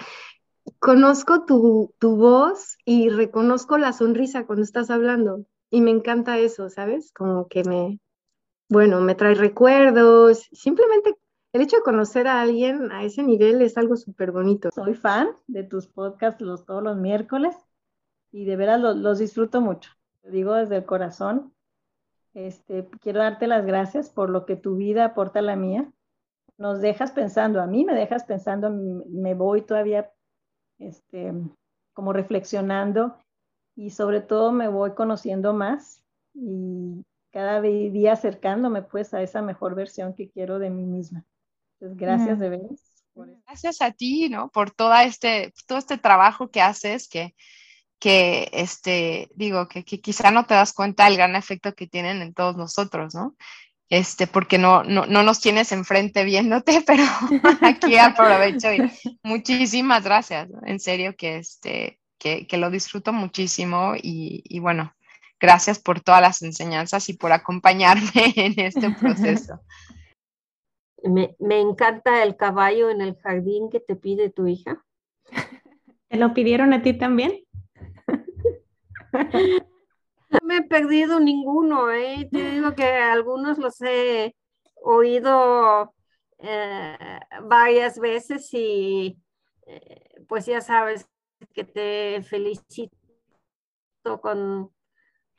conozco 0.79 1.45
tu, 1.45 1.93
tu 1.99 2.17
voz 2.17 2.75
y 2.83 3.07
reconozco 3.07 3.77
la 3.77 3.93
sonrisa 3.93 4.45
cuando 4.45 4.63
estás 4.63 4.89
hablando. 4.89 5.45
Y 5.69 5.79
me 5.79 5.91
encanta 5.91 6.37
eso, 6.37 6.67
¿sabes? 6.67 7.13
Como 7.13 7.47
que 7.47 7.63
me, 7.63 7.99
bueno, 8.67 8.99
me 8.99 9.15
trae 9.15 9.35
recuerdos. 9.35 10.49
Simplemente 10.51 11.15
el 11.53 11.61
hecho 11.61 11.77
de 11.77 11.83
conocer 11.83 12.27
a 12.27 12.41
alguien 12.41 12.91
a 12.91 13.03
ese 13.03 13.23
nivel 13.23 13.61
es 13.61 13.77
algo 13.77 13.97
súper 13.97 14.31
bonito. 14.31 14.69
Soy 14.73 14.93
fan 14.93 15.29
de 15.47 15.63
tus 15.63 15.87
podcasts 15.87 16.41
los, 16.41 16.65
todos 16.65 16.81
los 16.81 16.97
miércoles 16.97 17.55
y 18.31 18.45
de 18.45 18.55
veras 18.55 18.79
los, 18.79 19.19
disfruto 19.19 19.59
mucho. 19.59 19.91
Te 20.21 20.31
digo 20.31 20.53
desde 20.53 20.77
el 20.77 20.85
corazón. 20.85 21.53
Este, 22.33 22.87
quiero 23.01 23.19
darte 23.19 23.47
las 23.47 23.65
gracias 23.65 24.09
por 24.09 24.29
lo 24.29 24.45
que 24.45 24.55
tu 24.55 24.77
vida 24.77 25.03
aporta 25.03 25.39
a 25.39 25.41
la 25.41 25.57
mía. 25.57 25.91
Nos 26.57 26.79
dejas 26.79 27.11
pensando, 27.11 27.61
a 27.61 27.67
mí 27.67 27.83
me 27.83 27.95
dejas 27.95 28.23
pensando, 28.23 28.69
me 28.69 29.33
voy 29.33 29.63
todavía 29.63 30.09
este, 30.79 31.33
como 31.91 32.13
reflexionando 32.13 33.17
y 33.75 33.89
sobre 33.89 34.21
todo 34.21 34.53
me 34.53 34.69
voy 34.69 34.91
conociendo 34.91 35.53
más 35.53 36.01
y 36.33 37.03
cada 37.31 37.59
día 37.61 38.13
acercándome 38.13 38.83
pues 38.83 39.13
a 39.13 39.21
esa 39.21 39.41
mejor 39.41 39.75
versión 39.75 40.13
que 40.13 40.29
quiero 40.29 40.59
de 40.59 40.69
mí 40.69 40.85
misma. 40.85 41.25
Pues, 41.82 41.98
gracias 41.98 42.38
de 42.38 42.50
veras. 42.50 42.80
Gracias 43.48 43.82
a 43.82 43.91
ti, 43.91 44.30
¿no? 44.30 44.52
Por 44.52 44.70
todo 44.70 44.94
este, 44.98 45.52
todo 45.65 45.80
este 45.80 45.98
trabajo 45.98 46.52
que 46.52 46.62
haces, 46.62 47.10
que, 47.10 47.34
que 47.98 48.52
este, 48.54 49.32
digo, 49.34 49.67
que, 49.67 49.84
quizá 49.84 50.30
no 50.30 50.46
te 50.46 50.54
das 50.54 50.74
cuenta 50.74 51.06
del 51.06 51.17
gran 51.17 51.36
efecto 51.36 51.74
que 51.74 51.88
tienen 51.88 52.22
en 52.22 52.36
todos 52.36 52.56
nosotros, 52.56 53.15
¿no? 53.15 53.36
Este, 53.89 54.28
porque 54.28 54.60
no, 54.60 54.84
no, 54.84 55.08
no 55.08 55.24
nos 55.24 55.41
tienes 55.41 55.72
enfrente 55.72 56.24
viéndote, 56.24 56.84
pero 56.86 57.04
aquí 57.62 57.98
aprovecho 57.98 58.72
y 58.72 58.91
muchísimas 59.24 60.04
gracias, 60.04 60.50
en 60.67 60.80
serio 60.80 61.15
que, 61.17 61.38
este, 61.38 62.00
que, 62.20 62.46
que 62.46 62.58
lo 62.58 62.70
disfruto 62.70 63.12
muchísimo 63.12 63.96
y, 63.96 64.44
y 64.46 64.60
bueno, 64.60 64.94
gracias 65.39 65.80
por 65.80 66.00
todas 66.00 66.22
las 66.22 66.44
enseñanzas 66.44 67.10
y 67.10 67.13
por 67.13 67.32
acompañarme 67.32 68.12
en 68.36 68.60
este 68.60 68.91
proceso. 69.00 69.62
Me, 71.03 71.35
encanta 71.39 72.23
el 72.23 72.35
caballo 72.35 72.89
en 72.89 73.01
el 73.01 73.15
jardín 73.17 73.69
que 73.69 73.79
te 73.79 73.95
pide 73.95 74.29
tu 74.29 74.47
hija. 74.47 74.83
¿Te 76.09 76.17
lo 76.17 76.33
pidieron 76.33 76.73
a 76.73 76.81
ti 76.81 76.93
también? 76.93 77.43
No 80.31 80.39
me 80.43 80.57
he 80.57 80.63
perdido 80.63 81.19
ninguno, 81.19 81.91
¿eh? 81.91 82.29
Te 82.31 82.51
digo 82.51 82.73
que 82.73 82.85
algunos 82.85 83.57
los 83.57 83.81
he 83.81 84.33
oído 84.75 85.93
eh, 86.39 87.19
varias 87.43 87.99
veces 87.99 88.47
y 88.53 89.17
eh, 89.67 90.23
pues 90.29 90.45
ya 90.45 90.61
sabes 90.61 91.05
que 91.53 91.65
te 91.65 92.21
felicito 92.23 92.95
con 94.21 94.71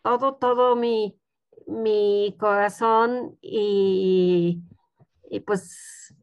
todo, 0.02 0.34
todo 0.34 0.76
mi, 0.76 1.18
mi 1.66 2.36
corazón 2.38 3.38
y 3.40 4.62
y 5.32 5.40
pues 5.40 6.14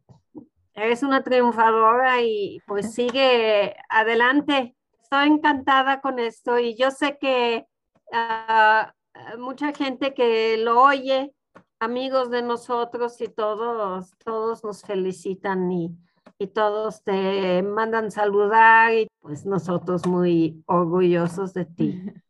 eres 0.76 1.02
una 1.02 1.24
triunfadora 1.24 2.22
y 2.22 2.62
pues 2.68 2.94
sigue 2.94 3.76
adelante. 3.90 4.76
Estoy 5.02 5.30
encantada 5.30 6.00
con 6.00 6.20
esto 6.20 6.60
y 6.60 6.76
yo 6.76 6.92
sé 6.92 7.18
que 7.20 7.66
ah, 8.14 8.94
mucha 9.40 9.74
gente 9.74 10.14
que 10.14 10.58
lo 10.58 10.80
oye, 10.80 11.34
amigos 11.80 12.30
de 12.30 12.44
nosotros 12.44 13.20
y 13.20 13.30
todos, 13.30 14.14
todos 14.24 14.64
nos 14.64 14.84
felicitan 14.84 15.72
y, 15.72 15.98
y 16.38 16.46
todos 16.46 17.04
te 17.04 17.64
mandan 17.64 18.12
saludar 18.12 18.94
y 18.94 19.08
pues 19.22 19.44
nosotros 19.44 20.06
muy 20.06 20.64
orgullosos 20.68 21.54
de 21.56 21.66
ti. 21.66 22.00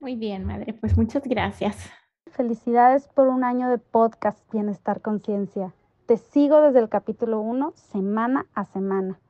Muy 0.00 0.16
bien, 0.16 0.44
madre, 0.44 0.74
pues 0.74 0.98
muchas 0.98 1.22
gracias. 1.24 1.90
Felicidades 2.34 3.06
por 3.06 3.28
un 3.28 3.44
año 3.44 3.70
de 3.70 3.78
podcast 3.78 4.40
Bienestar 4.52 5.00
Conciencia. 5.00 5.72
Te 6.06 6.16
sigo 6.16 6.60
desde 6.62 6.80
el 6.80 6.88
capítulo 6.88 7.40
1, 7.40 7.74
semana 7.76 8.48
a 8.54 8.64
semana. 8.64 9.20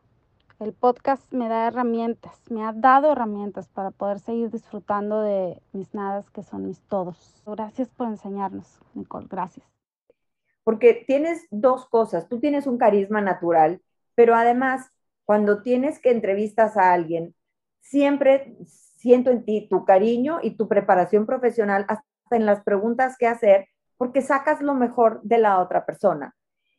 El 0.58 0.72
podcast 0.72 1.30
me 1.30 1.50
da 1.50 1.66
herramientas, 1.66 2.40
me 2.50 2.64
ha 2.64 2.72
dado 2.72 3.12
herramientas 3.12 3.68
para 3.68 3.90
poder 3.90 4.20
seguir 4.20 4.50
disfrutando 4.50 5.20
de 5.20 5.60
mis 5.74 5.92
nadas 5.92 6.30
que 6.30 6.42
son 6.42 6.66
mis 6.66 6.80
todos. 6.80 7.42
Gracias 7.44 7.90
por 7.90 8.08
enseñarnos, 8.08 8.80
Nicole, 8.94 9.26
gracias. 9.28 9.66
Porque 10.62 11.04
tienes 11.06 11.46
dos 11.50 11.84
cosas, 11.84 12.26
tú 12.26 12.40
tienes 12.40 12.66
un 12.66 12.78
carisma 12.78 13.20
natural, 13.20 13.82
pero 14.14 14.34
además 14.34 14.88
cuando 15.26 15.60
tienes 15.60 15.98
que 15.98 16.10
entrevistas 16.10 16.78
a 16.78 16.94
alguien, 16.94 17.34
siempre 17.80 18.56
siento 18.64 19.30
en 19.30 19.44
ti 19.44 19.68
tu 19.68 19.84
cariño 19.84 20.38
y 20.42 20.52
tu 20.52 20.68
preparación 20.68 21.26
profesional 21.26 21.84
hasta 21.86 22.13
en 22.30 22.46
las 22.46 22.62
preguntas 22.62 23.16
que 23.18 23.26
hacer, 23.26 23.66
porque 23.96 24.22
sacas 24.22 24.60
lo 24.60 24.74
mejor 24.74 25.20
de 25.22 25.38
la 25.38 25.60
otra 25.60 25.86
persona. 25.86 26.34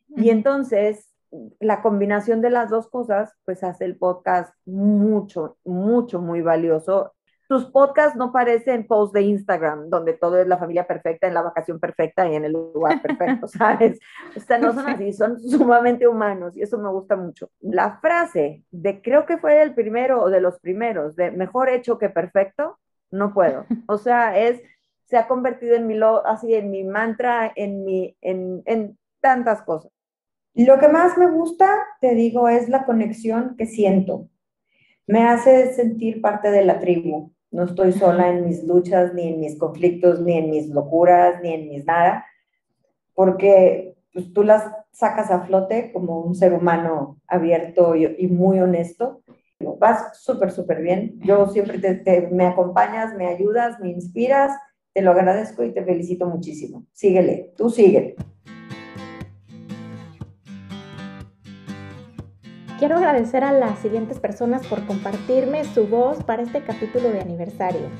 Y 0.08 0.30
entonces, 0.30 1.12
la 1.60 1.82
combinación 1.82 2.40
de 2.40 2.50
las 2.50 2.70
dos 2.70 2.88
cosas, 2.88 3.32
pues 3.44 3.62
hace 3.64 3.84
el 3.84 3.96
podcast 3.96 4.54
mucho, 4.64 5.56
mucho, 5.64 6.20
muy 6.20 6.40
valioso. 6.40 7.12
Tus 7.48 7.64
podcasts 7.66 8.16
no 8.16 8.32
parecen 8.32 8.86
posts 8.86 9.12
de 9.12 9.22
Instagram, 9.22 9.88
donde 9.88 10.14
todo 10.14 10.40
es 10.40 10.48
la 10.48 10.58
familia 10.58 10.86
perfecta, 10.86 11.28
en 11.28 11.34
la 11.34 11.42
vacación 11.42 11.78
perfecta 11.78 12.28
y 12.28 12.34
en 12.34 12.44
el 12.44 12.52
lugar 12.52 13.00
perfecto, 13.02 13.46
¿sabes? 13.46 14.00
O 14.36 14.40
sea, 14.40 14.58
no 14.58 14.72
son 14.72 14.88
así, 14.88 15.12
son 15.12 15.40
sumamente 15.40 16.08
humanos 16.08 16.56
y 16.56 16.62
eso 16.62 16.78
me 16.78 16.88
gusta 16.88 17.16
mucho. 17.16 17.50
La 17.60 17.98
frase 18.00 18.64
de 18.70 19.00
creo 19.00 19.26
que 19.26 19.38
fue 19.38 19.62
el 19.62 19.74
primero 19.74 20.22
o 20.22 20.30
de 20.30 20.40
los 20.40 20.58
primeros, 20.58 21.14
de 21.14 21.30
mejor 21.30 21.68
hecho 21.68 21.98
que 21.98 22.08
perfecto, 22.08 22.78
no 23.12 23.32
puedo. 23.32 23.64
O 23.86 23.98
sea, 23.98 24.36
es, 24.36 24.60
se 25.06 25.16
ha 25.16 25.26
convertido 25.26 25.74
en 25.74 25.86
mi, 25.86 25.98
así, 26.24 26.54
en 26.54 26.70
mi 26.70 26.84
mantra, 26.84 27.52
en, 27.54 27.84
mi, 27.84 28.16
en, 28.20 28.62
en 28.66 28.98
tantas 29.20 29.62
cosas. 29.62 29.90
Lo 30.54 30.78
que 30.78 30.88
más 30.88 31.18
me 31.18 31.30
gusta, 31.30 31.68
te 32.00 32.14
digo, 32.14 32.48
es 32.48 32.68
la 32.68 32.84
conexión 32.84 33.56
que 33.56 33.66
siento. 33.66 34.28
Me 35.06 35.24
hace 35.24 35.72
sentir 35.74 36.20
parte 36.20 36.50
de 36.50 36.64
la 36.64 36.80
tribu. 36.80 37.32
No 37.50 37.64
estoy 37.64 37.92
sola 37.92 38.28
en 38.28 38.44
mis 38.44 38.64
luchas, 38.64 39.14
ni 39.14 39.28
en 39.28 39.40
mis 39.40 39.58
conflictos, 39.58 40.20
ni 40.20 40.36
en 40.36 40.50
mis 40.50 40.68
locuras, 40.68 41.40
ni 41.42 41.54
en 41.54 41.68
mis 41.68 41.84
nada, 41.84 42.26
porque 43.14 43.96
pues, 44.12 44.32
tú 44.32 44.42
las 44.42 44.64
sacas 44.92 45.30
a 45.30 45.42
flote 45.42 45.92
como 45.92 46.20
un 46.20 46.34
ser 46.34 46.54
humano 46.54 47.20
abierto 47.28 47.94
y, 47.94 48.26
muy 48.28 48.60
honesto. 48.60 49.22
Vas 49.78 50.18
súper, 50.18 50.50
súper 50.50 50.82
bien. 50.82 51.18
Yo 51.20 51.46
siempre 51.48 51.78
te, 51.78 52.28
me 52.32 52.46
acompañas, 52.46 53.14
me 53.14 53.26
ayudas, 53.26 53.78
me 53.78 53.90
inspiras. 53.90 54.52
Te 54.96 55.02
lo 55.02 55.10
agradezco 55.10 55.62
y 55.62 55.72
te 55.72 55.84
felicito 55.84 56.24
muchísimo. 56.24 56.86
Síguele, 56.94 57.52
tú 57.54 57.68
síguele. 57.68 58.16
Quiero 62.78 62.96
agradecer 62.96 63.44
a 63.44 63.52
las 63.52 63.78
siguientes 63.80 64.18
personas 64.18 64.66
por 64.66 64.86
compartirme 64.86 65.64
su 65.64 65.86
voz 65.86 66.24
para 66.24 66.42
este 66.42 66.62
capítulo 66.62 67.10
de 67.10 67.20
aniversario. 67.20 67.90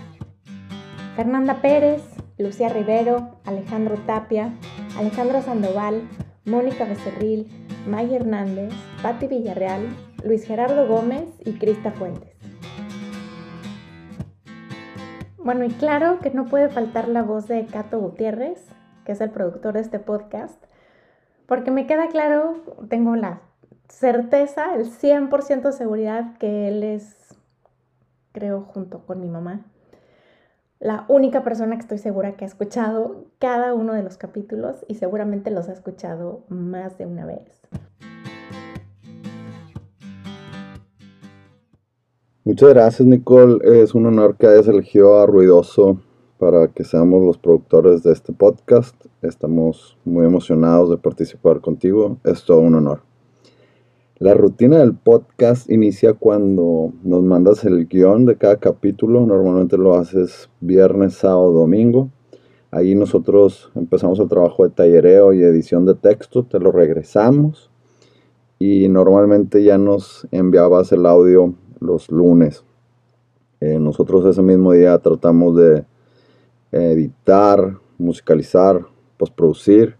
Fernanda 1.16 1.60
Pérez, 1.60 2.00
Lucía 2.38 2.70
Rivero, 2.70 3.40
Alejandro 3.44 3.96
Tapia, 4.06 4.54
Alejandro 4.98 5.42
Sandoval, 5.42 6.00
Mónica 6.46 6.86
Becerril, 6.86 7.46
May 7.86 8.14
Hernández, 8.14 8.72
Patti 9.02 9.26
Villarreal, 9.26 9.86
Luis 10.24 10.46
Gerardo 10.46 10.88
Gómez 10.88 11.28
y 11.44 11.58
Crista 11.58 11.92
Fuentes. 11.92 12.35
Bueno, 15.46 15.62
y 15.62 15.68
claro 15.68 16.18
que 16.18 16.32
no 16.32 16.46
puede 16.46 16.68
faltar 16.68 17.06
la 17.06 17.22
voz 17.22 17.46
de 17.46 17.66
Cato 17.66 18.00
Gutiérrez, 18.00 18.66
que 19.04 19.12
es 19.12 19.20
el 19.20 19.30
productor 19.30 19.74
de 19.74 19.80
este 19.80 20.00
podcast, 20.00 20.60
porque 21.46 21.70
me 21.70 21.86
queda 21.86 22.08
claro, 22.08 22.64
tengo 22.88 23.14
la 23.14 23.42
certeza, 23.88 24.74
el 24.74 24.86
100% 24.90 25.62
de 25.62 25.72
seguridad 25.72 26.36
que 26.38 26.66
él 26.66 26.82
es, 26.82 27.36
creo, 28.32 28.62
junto 28.62 29.06
con 29.06 29.20
mi 29.20 29.28
mamá, 29.28 29.64
la 30.80 31.04
única 31.06 31.44
persona 31.44 31.76
que 31.76 31.82
estoy 31.82 31.98
segura 31.98 32.32
que 32.32 32.44
ha 32.44 32.48
escuchado 32.48 33.26
cada 33.38 33.72
uno 33.72 33.92
de 33.92 34.02
los 34.02 34.16
capítulos 34.16 34.84
y 34.88 34.96
seguramente 34.96 35.52
los 35.52 35.68
ha 35.68 35.74
escuchado 35.74 36.44
más 36.48 36.98
de 36.98 37.06
una 37.06 37.24
vez. 37.24 37.62
Muchas 42.46 42.68
gracias 42.68 43.08
Nicole, 43.08 43.58
es 43.82 43.92
un 43.96 44.06
honor 44.06 44.36
que 44.36 44.46
hayas 44.46 44.68
elegido 44.68 45.18
a 45.18 45.26
Ruidoso 45.26 46.00
para 46.38 46.68
que 46.68 46.84
seamos 46.84 47.20
los 47.24 47.38
productores 47.38 48.04
de 48.04 48.12
este 48.12 48.32
podcast. 48.32 48.94
Estamos 49.20 49.98
muy 50.04 50.24
emocionados 50.26 50.88
de 50.88 50.96
participar 50.96 51.60
contigo, 51.60 52.18
es 52.22 52.44
todo 52.44 52.60
un 52.60 52.76
honor. 52.76 53.00
La 54.20 54.34
rutina 54.34 54.78
del 54.78 54.94
podcast 54.94 55.68
inicia 55.68 56.12
cuando 56.12 56.92
nos 57.02 57.24
mandas 57.24 57.64
el 57.64 57.88
guion 57.88 58.26
de 58.26 58.36
cada 58.36 58.58
capítulo. 58.58 59.26
Normalmente 59.26 59.76
lo 59.76 59.96
haces 59.96 60.48
viernes, 60.60 61.14
sábado, 61.14 61.50
domingo. 61.50 62.10
Ahí 62.70 62.94
nosotros 62.94 63.72
empezamos 63.74 64.20
el 64.20 64.28
trabajo 64.28 64.62
de 64.62 64.70
tallereo 64.70 65.32
y 65.32 65.42
edición 65.42 65.84
de 65.84 65.96
texto, 65.96 66.44
te 66.44 66.60
lo 66.60 66.70
regresamos 66.70 67.72
y 68.58 68.88
normalmente 68.88 69.62
ya 69.62 69.78
nos 69.78 70.26
enviabas 70.30 70.92
el 70.92 71.06
audio 71.06 71.54
los 71.80 72.10
lunes. 72.10 72.64
Eh, 73.60 73.78
nosotros 73.78 74.24
ese 74.26 74.42
mismo 74.42 74.72
día 74.72 74.98
tratamos 74.98 75.56
de 75.56 75.84
editar, 76.72 77.78
musicalizar, 77.98 78.86
postproducir 79.16 79.96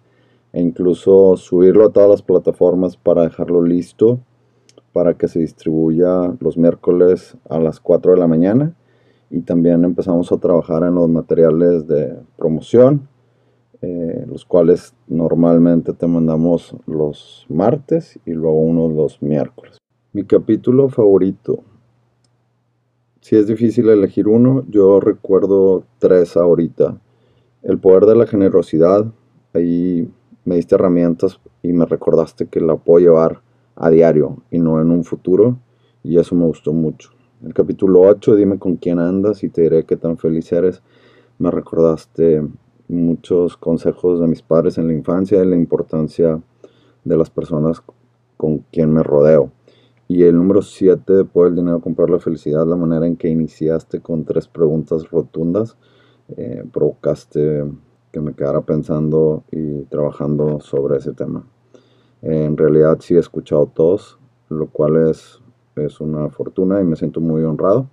e 0.53 0.61
incluso 0.61 1.37
subirlo 1.37 1.87
a 1.87 1.93
todas 1.93 2.11
las 2.11 2.23
plataformas 2.23 2.97
para 2.97 3.23
dejarlo 3.23 3.63
listo 3.63 4.21
para 4.97 5.13
que 5.13 5.29
se 5.29 5.41
distribuya 5.41 6.35
los 6.41 6.57
miércoles 6.57 7.37
a 7.51 7.59
las 7.59 7.81
4 7.81 8.13
de 8.13 8.19
la 8.19 8.27
mañana 8.27 8.75
y 9.29 9.41
también 9.41 9.85
empezamos 9.85 10.33
a 10.33 10.39
trabajar 10.39 10.85
en 10.85 10.95
los 10.95 11.09
materiales 11.09 11.87
de 11.87 12.17
promoción, 12.37 13.07
eh, 13.83 14.25
los 14.27 14.47
cuales 14.47 14.95
normalmente 15.07 15.93
te 15.93 16.07
mandamos 16.07 16.75
los 16.87 17.45
martes 17.51 18.19
y 18.25 18.33
luego 18.33 18.59
unos 18.59 18.93
los 18.93 19.21
miércoles. 19.21 19.77
Mi 20.17 20.25
capítulo 20.25 20.89
favorito. 20.89 21.63
Si 23.21 23.37
es 23.37 23.49
difícil 23.49 23.91
elegir 23.91 24.29
uno, 24.29 24.65
yo 24.67 24.99
recuerdo 24.99 25.85
tres 25.99 26.39
ahorita. 26.39 26.99
El 27.63 27.79
poder 27.79 28.07
de 28.07 28.17
la 28.17 28.27
generosidad. 28.27 29.13
Ahí 29.53 30.11
me 30.47 30.55
diste 30.55 30.75
herramientas 30.75 31.39
y 31.63 31.75
me 31.75 31.85
recordaste 31.85 32.47
que 32.47 32.63
la 32.63 32.77
puedo 32.77 33.01
llevar 33.01 33.43
a 33.75 33.91
diario 33.91 34.39
y 34.51 34.59
no 34.59 34.81
en 34.81 34.91
un 34.91 35.05
futuro 35.05 35.59
y 36.03 36.19
eso 36.19 36.35
me 36.35 36.47
gustó 36.47 36.73
mucho. 36.73 37.11
El 37.45 37.53
capítulo 37.53 38.01
8, 38.01 38.37
dime 38.37 38.59
con 38.59 38.77
quién 38.77 38.99
andas 38.99 39.45
y 39.45 39.51
te 39.51 39.61
diré 39.61 39.85
qué 39.85 39.99
tan 39.99 40.17
feliz 40.17 40.51
eres. 40.51 40.83
Me 41.39 41.51
recordaste 41.51 42.43
muchos 42.89 43.59
consejos 43.59 44.19
de 44.19 44.29
mis 44.29 44.41
padres 44.41 44.79
en 44.79 44.89
la 44.89 44.95
infancia 44.95 45.45
y 45.45 45.47
la 45.47 45.57
importancia 45.57 46.41
de 47.05 47.17
las 47.19 47.29
personas 47.29 47.83
con 48.39 48.61
quien 48.73 48.95
me 48.95 49.03
rodeo. 49.03 49.53
Y 50.09 50.23
el 50.23 50.37
número 50.37 50.63
7, 50.63 51.13
de 51.13 51.25
poder 51.25 51.51
el 51.51 51.57
dinero 51.57 51.81
comprar 51.81 52.11
la 52.11 52.21
felicidad, 52.21 52.67
la 52.67 52.77
manera 52.77 53.07
en 53.07 53.17
que 53.17 53.29
iniciaste 53.29 54.01
con 54.01 54.25
tres 54.25 54.47
preguntas 54.47 55.11
rotundas, 55.11 55.77
eh, 56.29 56.65
provocaste 56.73 57.65
que 58.13 58.21
me 58.21 58.35
quedara 58.35 58.61
pensando 58.61 59.45
y 59.51 59.83
trabajando 59.85 60.61
sobre 60.61 60.99
ese 60.99 61.13
tema. 61.13 61.45
En 62.23 62.57
realidad 62.57 62.99
sí 63.01 63.15
he 63.15 63.19
escuchado 63.19 63.67
todos, 63.67 64.19
lo 64.49 64.69
cual 64.69 65.09
es, 65.11 65.41
es 65.75 66.01
una 66.01 66.31
fortuna 66.31 66.81
y 66.81 66.85
me 66.85 66.97
siento 66.97 67.21
muy 67.21 67.43
honrado. 67.43 67.89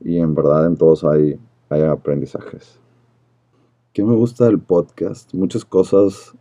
Y 0.00 0.18
en 0.18 0.34
verdad 0.34 0.66
en 0.66 0.76
todos 0.76 1.04
hay, 1.04 1.38
hay 1.68 1.82
aprendizajes. 1.82 2.78
¿Qué 3.92 4.04
me 4.04 4.14
gusta 4.14 4.44
del 4.44 4.60
podcast? 4.60 5.32
Muchas 5.32 5.64
cosas. 5.64 6.34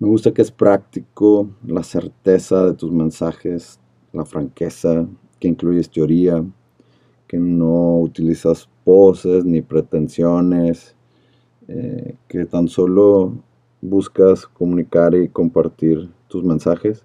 Me 0.00 0.06
gusta 0.06 0.32
que 0.32 0.42
es 0.42 0.52
práctico, 0.52 1.50
la 1.66 1.82
certeza 1.82 2.66
de 2.66 2.74
tus 2.74 2.92
mensajes, 2.92 3.80
la 4.12 4.24
franqueza, 4.24 5.08
que 5.40 5.48
incluyes 5.48 5.90
teoría, 5.90 6.44
que 7.26 7.36
no 7.36 7.98
utilizas 7.98 8.68
poses 8.84 9.44
ni 9.44 9.60
pretensiones, 9.60 10.94
eh, 11.66 12.14
que 12.28 12.46
tan 12.46 12.68
solo 12.68 13.42
buscas 13.80 14.46
comunicar 14.46 15.16
y 15.16 15.28
compartir 15.28 16.08
tus 16.28 16.44
mensajes 16.44 17.04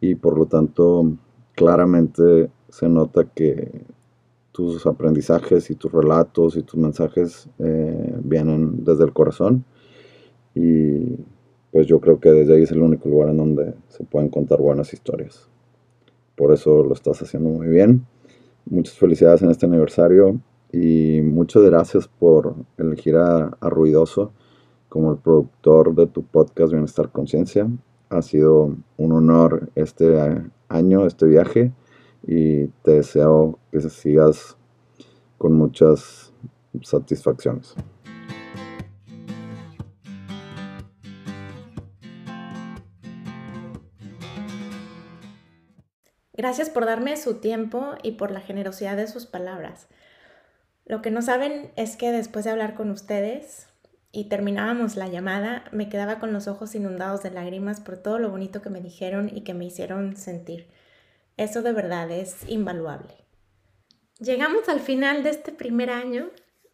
y 0.00 0.14
por 0.14 0.38
lo 0.38 0.46
tanto 0.46 1.16
claramente 1.54 2.50
se 2.70 2.88
nota 2.88 3.24
que 3.24 3.84
tus 4.52 4.86
aprendizajes 4.86 5.70
y 5.70 5.74
tus 5.74 5.92
relatos 5.92 6.56
y 6.56 6.62
tus 6.62 6.80
mensajes 6.80 7.50
eh, 7.58 8.14
vienen 8.22 8.82
desde 8.82 9.04
el 9.04 9.12
corazón. 9.12 9.64
Y 10.54 11.16
pues 11.74 11.88
yo 11.88 12.00
creo 12.00 12.20
que 12.20 12.30
desde 12.30 12.54
ahí 12.54 12.62
es 12.62 12.70
el 12.70 12.82
único 12.82 13.08
lugar 13.08 13.30
en 13.30 13.36
donde 13.36 13.74
se 13.88 14.04
pueden 14.04 14.28
contar 14.28 14.60
buenas 14.60 14.92
historias. 14.92 15.48
Por 16.36 16.52
eso 16.52 16.84
lo 16.84 16.94
estás 16.94 17.20
haciendo 17.20 17.48
muy 17.48 17.66
bien. 17.66 18.06
Muchas 18.64 18.94
felicidades 18.94 19.42
en 19.42 19.50
este 19.50 19.66
aniversario 19.66 20.38
y 20.70 21.20
muchas 21.20 21.64
gracias 21.64 22.06
por 22.06 22.54
elegir 22.78 23.16
a, 23.16 23.58
Ruidoso 23.60 24.30
como 24.88 25.10
el 25.10 25.18
productor 25.18 25.96
de 25.96 26.06
tu 26.06 26.22
podcast 26.22 26.70
Bienestar 26.70 27.10
Conciencia. 27.10 27.68
Ha 28.08 28.22
sido 28.22 28.76
un 28.96 29.12
honor 29.12 29.68
este 29.74 30.16
año, 30.68 31.06
este 31.06 31.26
viaje 31.26 31.72
y 32.24 32.68
te 32.84 32.92
deseo 32.92 33.58
que 33.72 33.80
sigas 33.80 34.56
con 35.38 35.54
muchas 35.54 36.32
satisfacciones. 36.82 37.74
Gracias 46.36 46.68
por 46.68 46.84
darme 46.84 47.16
su 47.16 47.36
tiempo 47.36 47.94
y 48.02 48.12
por 48.12 48.30
la 48.30 48.40
generosidad 48.40 48.96
de 48.96 49.06
sus 49.06 49.24
palabras. 49.24 49.86
Lo 50.84 51.00
que 51.00 51.10
no 51.10 51.22
saben 51.22 51.72
es 51.76 51.96
que 51.96 52.10
después 52.10 52.44
de 52.44 52.50
hablar 52.50 52.74
con 52.74 52.90
ustedes 52.90 53.68
y 54.10 54.24
terminábamos 54.24 54.96
la 54.96 55.08
llamada, 55.08 55.64
me 55.72 55.88
quedaba 55.88 56.18
con 56.18 56.32
los 56.32 56.46
ojos 56.46 56.74
inundados 56.74 57.22
de 57.22 57.30
lágrimas 57.30 57.80
por 57.80 57.96
todo 57.96 58.18
lo 58.18 58.30
bonito 58.30 58.62
que 58.62 58.70
me 58.70 58.80
dijeron 58.80 59.30
y 59.32 59.42
que 59.42 59.54
me 59.54 59.64
hicieron 59.64 60.16
sentir. 60.16 60.68
Eso 61.36 61.62
de 61.62 61.72
verdad 61.72 62.10
es 62.10 62.48
invaluable. 62.48 63.14
Llegamos 64.18 64.68
al 64.68 64.80
final 64.80 65.22
de 65.22 65.30
este 65.30 65.52
primer 65.52 65.90
año 65.90 66.30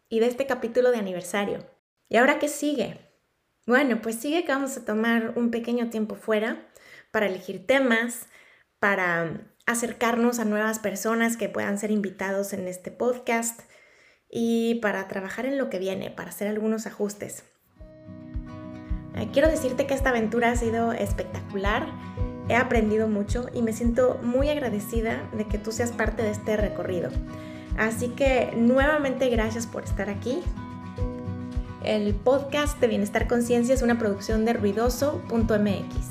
y 0.09 0.19
de 0.19 0.27
este 0.27 0.45
capítulo 0.45 0.91
de 0.91 0.97
aniversario. 0.97 1.65
¿Y 2.09 2.17
ahora 2.17 2.37
qué 2.37 2.47
sigue? 2.47 2.99
Bueno, 3.65 4.01
pues 4.01 4.15
sigue 4.15 4.43
que 4.43 4.51
vamos 4.51 4.75
a 4.77 4.85
tomar 4.85 5.33
un 5.35 5.49
pequeño 5.51 5.89
tiempo 5.89 6.15
fuera 6.15 6.67
para 7.11 7.27
elegir 7.27 7.65
temas, 7.65 8.27
para 8.81 9.39
acercarnos 9.67 10.39
a 10.39 10.45
nuevas 10.45 10.79
personas 10.79 11.37
que 11.37 11.49
puedan 11.49 11.77
ser 11.77 11.91
invitados 11.91 12.51
en 12.51 12.67
este 12.67 12.89
podcast 12.89 13.61
y 14.27 14.79
para 14.81 15.07
trabajar 15.07 15.45
en 15.45 15.59
lo 15.59 15.69
que 15.69 15.77
viene, 15.77 16.09
para 16.09 16.31
hacer 16.31 16.47
algunos 16.47 16.87
ajustes. 16.87 17.43
Eh, 19.15 19.29
quiero 19.31 19.49
decirte 19.49 19.85
que 19.85 19.93
esta 19.93 20.09
aventura 20.09 20.49
ha 20.49 20.55
sido 20.55 20.93
espectacular, 20.93 21.85
he 22.49 22.55
aprendido 22.55 23.07
mucho 23.07 23.49
y 23.53 23.61
me 23.61 23.71
siento 23.71 24.19
muy 24.23 24.49
agradecida 24.49 25.29
de 25.37 25.45
que 25.45 25.59
tú 25.59 25.71
seas 25.71 25.91
parte 25.91 26.23
de 26.23 26.31
este 26.31 26.57
recorrido. 26.57 27.11
Así 27.77 28.09
que 28.09 28.51
nuevamente 28.57 29.29
gracias 29.29 29.67
por 29.67 29.83
estar 29.83 30.09
aquí. 30.09 30.41
El 31.83 32.15
podcast 32.15 32.79
de 32.79 32.87
Bienestar 32.87 33.27
Conciencia 33.27 33.75
es 33.75 33.83
una 33.83 33.99
producción 33.99 34.43
de 34.43 34.53
ruidoso.mx. 34.53 36.10